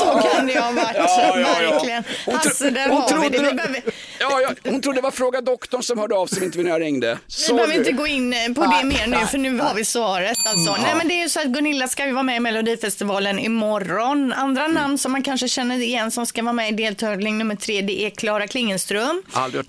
[0.00, 1.70] Så kan det ha varit, Ja, ja, ja.
[1.70, 2.04] verkligen.
[2.26, 3.54] Hon Alltså, där hon trodde det.
[3.54, 3.82] Behöver,
[4.20, 6.80] Ja, ja, hon trodde det var Fråga doktorn som hörde av sig inte när jag
[6.80, 7.18] ringde.
[7.48, 10.36] vi behöver inte gå in eh, på det mer nu, för nu har vi svaret.
[10.46, 10.70] Alltså.
[10.70, 10.82] Mm.
[10.82, 14.32] Nej, men det är ju så att Gunilla ska ju vara med i Melodifestivalen imorgon.
[14.32, 14.74] Andra Mm.
[14.74, 18.00] namn som man kanske känner igen som ska vara med i deltävling nummer tre, det
[18.06, 19.66] är Klara Klingenström, Aldrig hört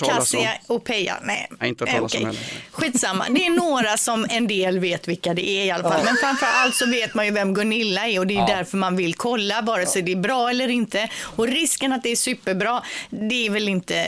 [0.67, 1.17] och Peja.
[1.23, 2.39] Nej, Nej, inte hört eh, heller.
[2.71, 3.25] Skitsamma.
[3.29, 6.01] Det är några som en del vet vilka det är i alla fall.
[6.05, 8.47] Men framför allt så vet man ju vem Gunilla är och det är Ja.
[8.47, 11.09] därför man vill kolla vare sig det är bra eller inte.
[11.35, 14.05] Och risken att det är superbra, det är väl inte...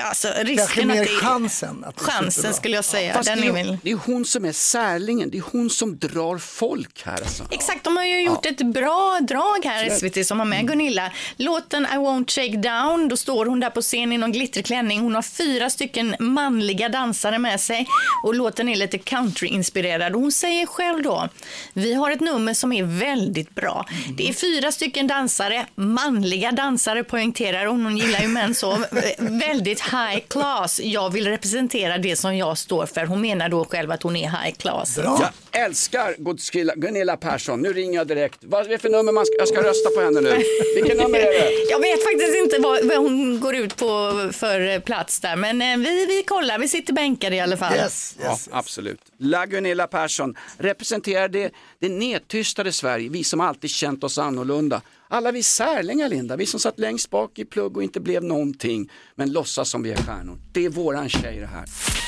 [0.00, 1.20] Alltså Kanske risken mer att det är...
[1.20, 1.84] chansen.
[1.84, 3.14] Att det Chansen skulle jag säga.
[3.14, 6.38] Fast Den det, är det är hon som är särlingen, det är hon som drar
[6.38, 7.44] folk här alltså.
[7.50, 11.12] Exakt, de har ju gjort ett bra drag här SVT som har med Gunilla.
[11.36, 15.00] Låten I won't shake down, då står hon där på scen i någon glitterklänning.
[15.00, 17.86] Hon har fyra stycken manliga dansare med sig
[18.24, 20.14] och låten är lite countryinspirerad.
[20.14, 21.28] Hon säger själv då,
[21.72, 23.86] vi har ett nummer som är väldigt bra.
[24.16, 27.84] Det är fyra stycken dansare, manliga dansare poängterar hon.
[27.84, 28.78] Hon gillar ju män så.
[29.18, 30.80] Väldigt high class.
[30.80, 33.06] Jag vill representera det som jag står för.
[33.06, 34.98] Hon menar då själv att hon är high class.
[34.98, 38.38] Jag älskar Godzilla, Gunilla Persson, nu ringer jag direkt.
[38.40, 40.28] Vad är det för nummer man ska, jag ska rösta på henne nu?
[40.74, 41.70] Vilket nummer är det?
[41.70, 45.62] Jag vet faktiskt inte vad, vad hon går ut på för eh, plats där, men
[45.62, 46.58] eh, vi, vi kollar.
[46.58, 47.76] Vi sitter bänkade i alla fall.
[48.22, 49.00] ja, absolut.
[49.18, 54.80] La Gunilla Persson representerar det, det nedtystade Sverige, vi som alltid känt oss annorlunda.
[55.12, 58.90] Alla vi särlingar Linda, vi som satt längst bak i plugg och inte blev någonting,
[59.14, 60.38] men låtsas som vi är stjärnor.
[60.52, 61.64] Det är våran tjej det här.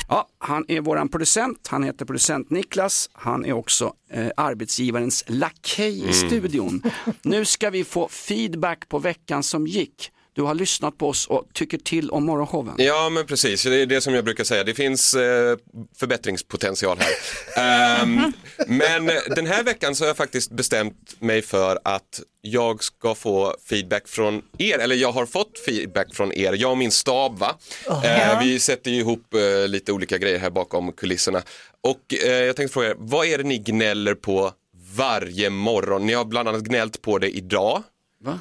[0.09, 5.97] Ja, han är våran producent, han heter producent Niklas, han är också eh, arbetsgivarens lakej
[5.99, 6.13] i Mm.
[6.13, 6.81] studion.
[7.21, 10.11] Nu ska vi få feedback på veckan som gick.
[10.35, 12.75] Du har lyssnat på oss och tycker till om morgonshowen.
[12.77, 14.63] Ja men precis, det är det som jag brukar säga.
[14.63, 15.57] Det finns eh,
[15.99, 17.11] förbättringspotential här.
[18.01, 18.33] Ehm,
[18.67, 19.05] men
[19.35, 24.07] den här veckan så har jag faktiskt bestämt mig för att jag ska få feedback
[24.07, 27.55] från er, eller jag har fått feedback från er, jag och min stab va.
[28.03, 31.41] Eh, vi sätter ju ihop eh, lite olika grejer här bakom kulisserna.
[31.81, 34.51] Och eh, jag tänkte fråga er, vad är det ni gnäller på
[34.95, 36.05] varje morgon?
[36.05, 37.83] Ni har bland annat gnällt på det idag.
[38.23, 38.39] Va?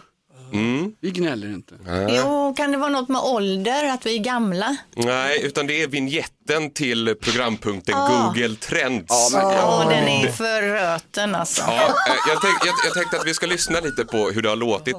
[0.55, 0.93] Mm.
[1.01, 1.75] Vi gnäller inte.
[2.09, 4.77] Jo, kan det vara något med ålder, att vi är gamla?
[4.97, 8.27] Nej, utan det är vignetten till programpunkten Ah.
[8.27, 9.31] Google Trends.
[9.33, 11.63] Ja, den är för röten alltså.
[11.67, 14.49] Ja, eh, jag, tänk, jag, jag tänkte att vi ska lyssna lite på hur det
[14.49, 14.97] har låtit.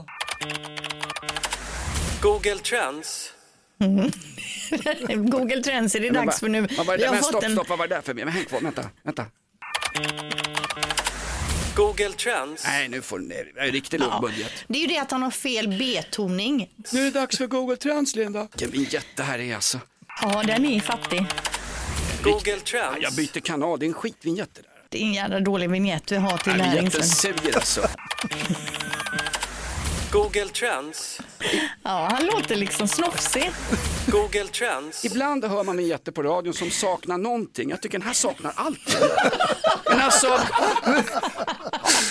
[2.22, 3.32] Google Trends.
[5.16, 6.68] Google Trends är det Men dags för nu.
[6.78, 8.26] vad- var det Men fått stopp, en- stopp, vad var det där för mig?
[8.26, 9.26] Men häng kvar, vänta, vänta.
[11.76, 12.64] Google Trends.
[12.66, 14.52] Nej, nu får ni, är riktigt låg budget.
[14.68, 16.70] Det är ju det att han har fel betoning.
[16.92, 18.48] Nu är det dags för Google Trends, Linda.
[18.72, 19.80] Vilken det här är alltså.
[20.22, 21.26] Ja, den är fattig.
[22.24, 22.98] Google Trends.
[23.02, 24.72] Jag byter kanal, det är en skitvignett det där.
[24.90, 27.10] Det är en jävla dålig vignett vi har till Vignetten inslaget.
[27.18, 27.88] suger alltså.
[30.12, 31.20] Google Trends.
[31.84, 33.52] Ja, han låter liksom snofsig.
[34.08, 35.06] Google Trends.
[35.06, 37.70] Ibland hör man vignetter på radion som saknar någonting.
[37.70, 38.98] Jag tycker den här saknar allt.
[39.90, 40.40] Men alltså,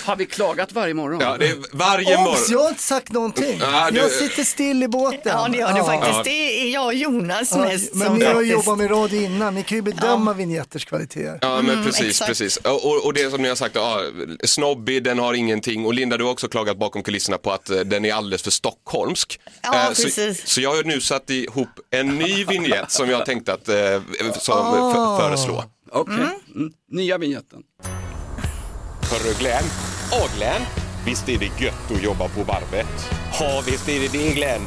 [0.05, 1.20] har vi klagat varje morgon?
[1.20, 2.45] Ja, det är varje Ops, morgon.
[2.51, 3.59] jag har inte sagt någonting.
[3.61, 5.20] Ja, du- Jag sitter still i båten.
[5.25, 5.85] Ja, det gör du Ja.
[5.85, 6.25] faktiskt.
[6.25, 6.31] Det
[6.62, 8.66] är jag och Jonas Ja, mest men som ni har ju faktiskt...
[8.66, 11.39] jobbat med radio innan, ni kan ju bedöma vignetters kvaliteter.
[11.43, 12.29] Ja men Mm, precis, exakt.
[12.29, 12.57] precis.
[12.57, 14.01] Och, och- och det som ni har sagt, ja,
[14.45, 15.87] snobbig, den har ingenting.
[15.87, 18.51] Och Linda, du har också klagat bakom kulisserna på att eh, den är alldeles för
[19.15, 19.41] stockholmsk.
[19.62, 20.41] Ja, Eh, precis.
[20.41, 23.75] Så, så jag har nu satt ihop en ny vignett som jag tänkte att eh,
[24.33, 25.65] som, för, föreslå.
[25.93, 26.73] Okej, mm.
[26.91, 27.62] nya vignetten.
[29.11, 29.65] Hörru Glenn,
[30.11, 30.62] ja Glenn,
[31.07, 33.11] visst är det gött att jobba på varvet?
[33.41, 34.62] Ja, visst är det det Glenn.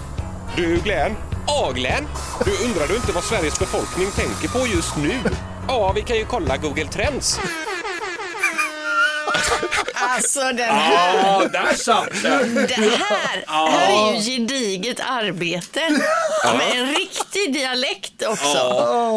[0.56, 1.16] Du Glenn,
[1.48, 2.08] ja Glenn,
[2.46, 5.20] du undrar du inte vad Sveriges befolkning tänker på just nu?
[5.68, 7.40] Ja, vi kan ju kolla Google Trends.
[9.94, 12.56] Alltså den här, Ja, där satt den.
[12.56, 15.80] det här, här är ju gediget arbete.
[16.58, 18.58] Med en riktig dialekt också.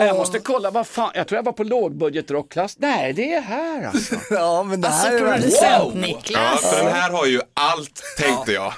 [0.07, 2.77] Jag måste kolla, vad fan, jag tror jag var på lågbudgetrockklass.
[2.79, 4.14] Nej, det är här alltså.
[4.31, 6.61] Ja, men det Alltså här är producent Ja, Niklas.
[6.71, 8.73] för den här har ju allt, tänkte jag.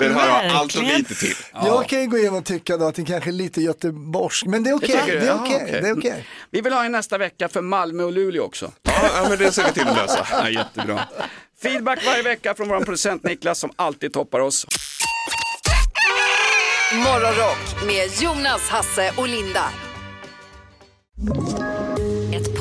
[0.00, 1.34] Den här har allt och lite till.
[1.52, 4.64] Jag kan ju gå igenom och tycka då att det kanske är lite göteborgsk, men
[4.64, 4.88] det är okej.
[4.88, 5.20] tycker du?
[5.20, 5.68] Det är okej.
[5.82, 6.26] Det är okej.
[6.50, 8.72] Vi vill ha en nästa vecka för Malmö och Luleå också.
[8.82, 10.26] Ja, ja, men det ser vi till att lösa.
[10.32, 11.00] Ja, jättebra.
[11.62, 14.66] Feedback varje vecka från vår producent Niklas som alltid toppar oss.
[16.98, 19.64] Morgonrock med Jonas, Hasse och Linda.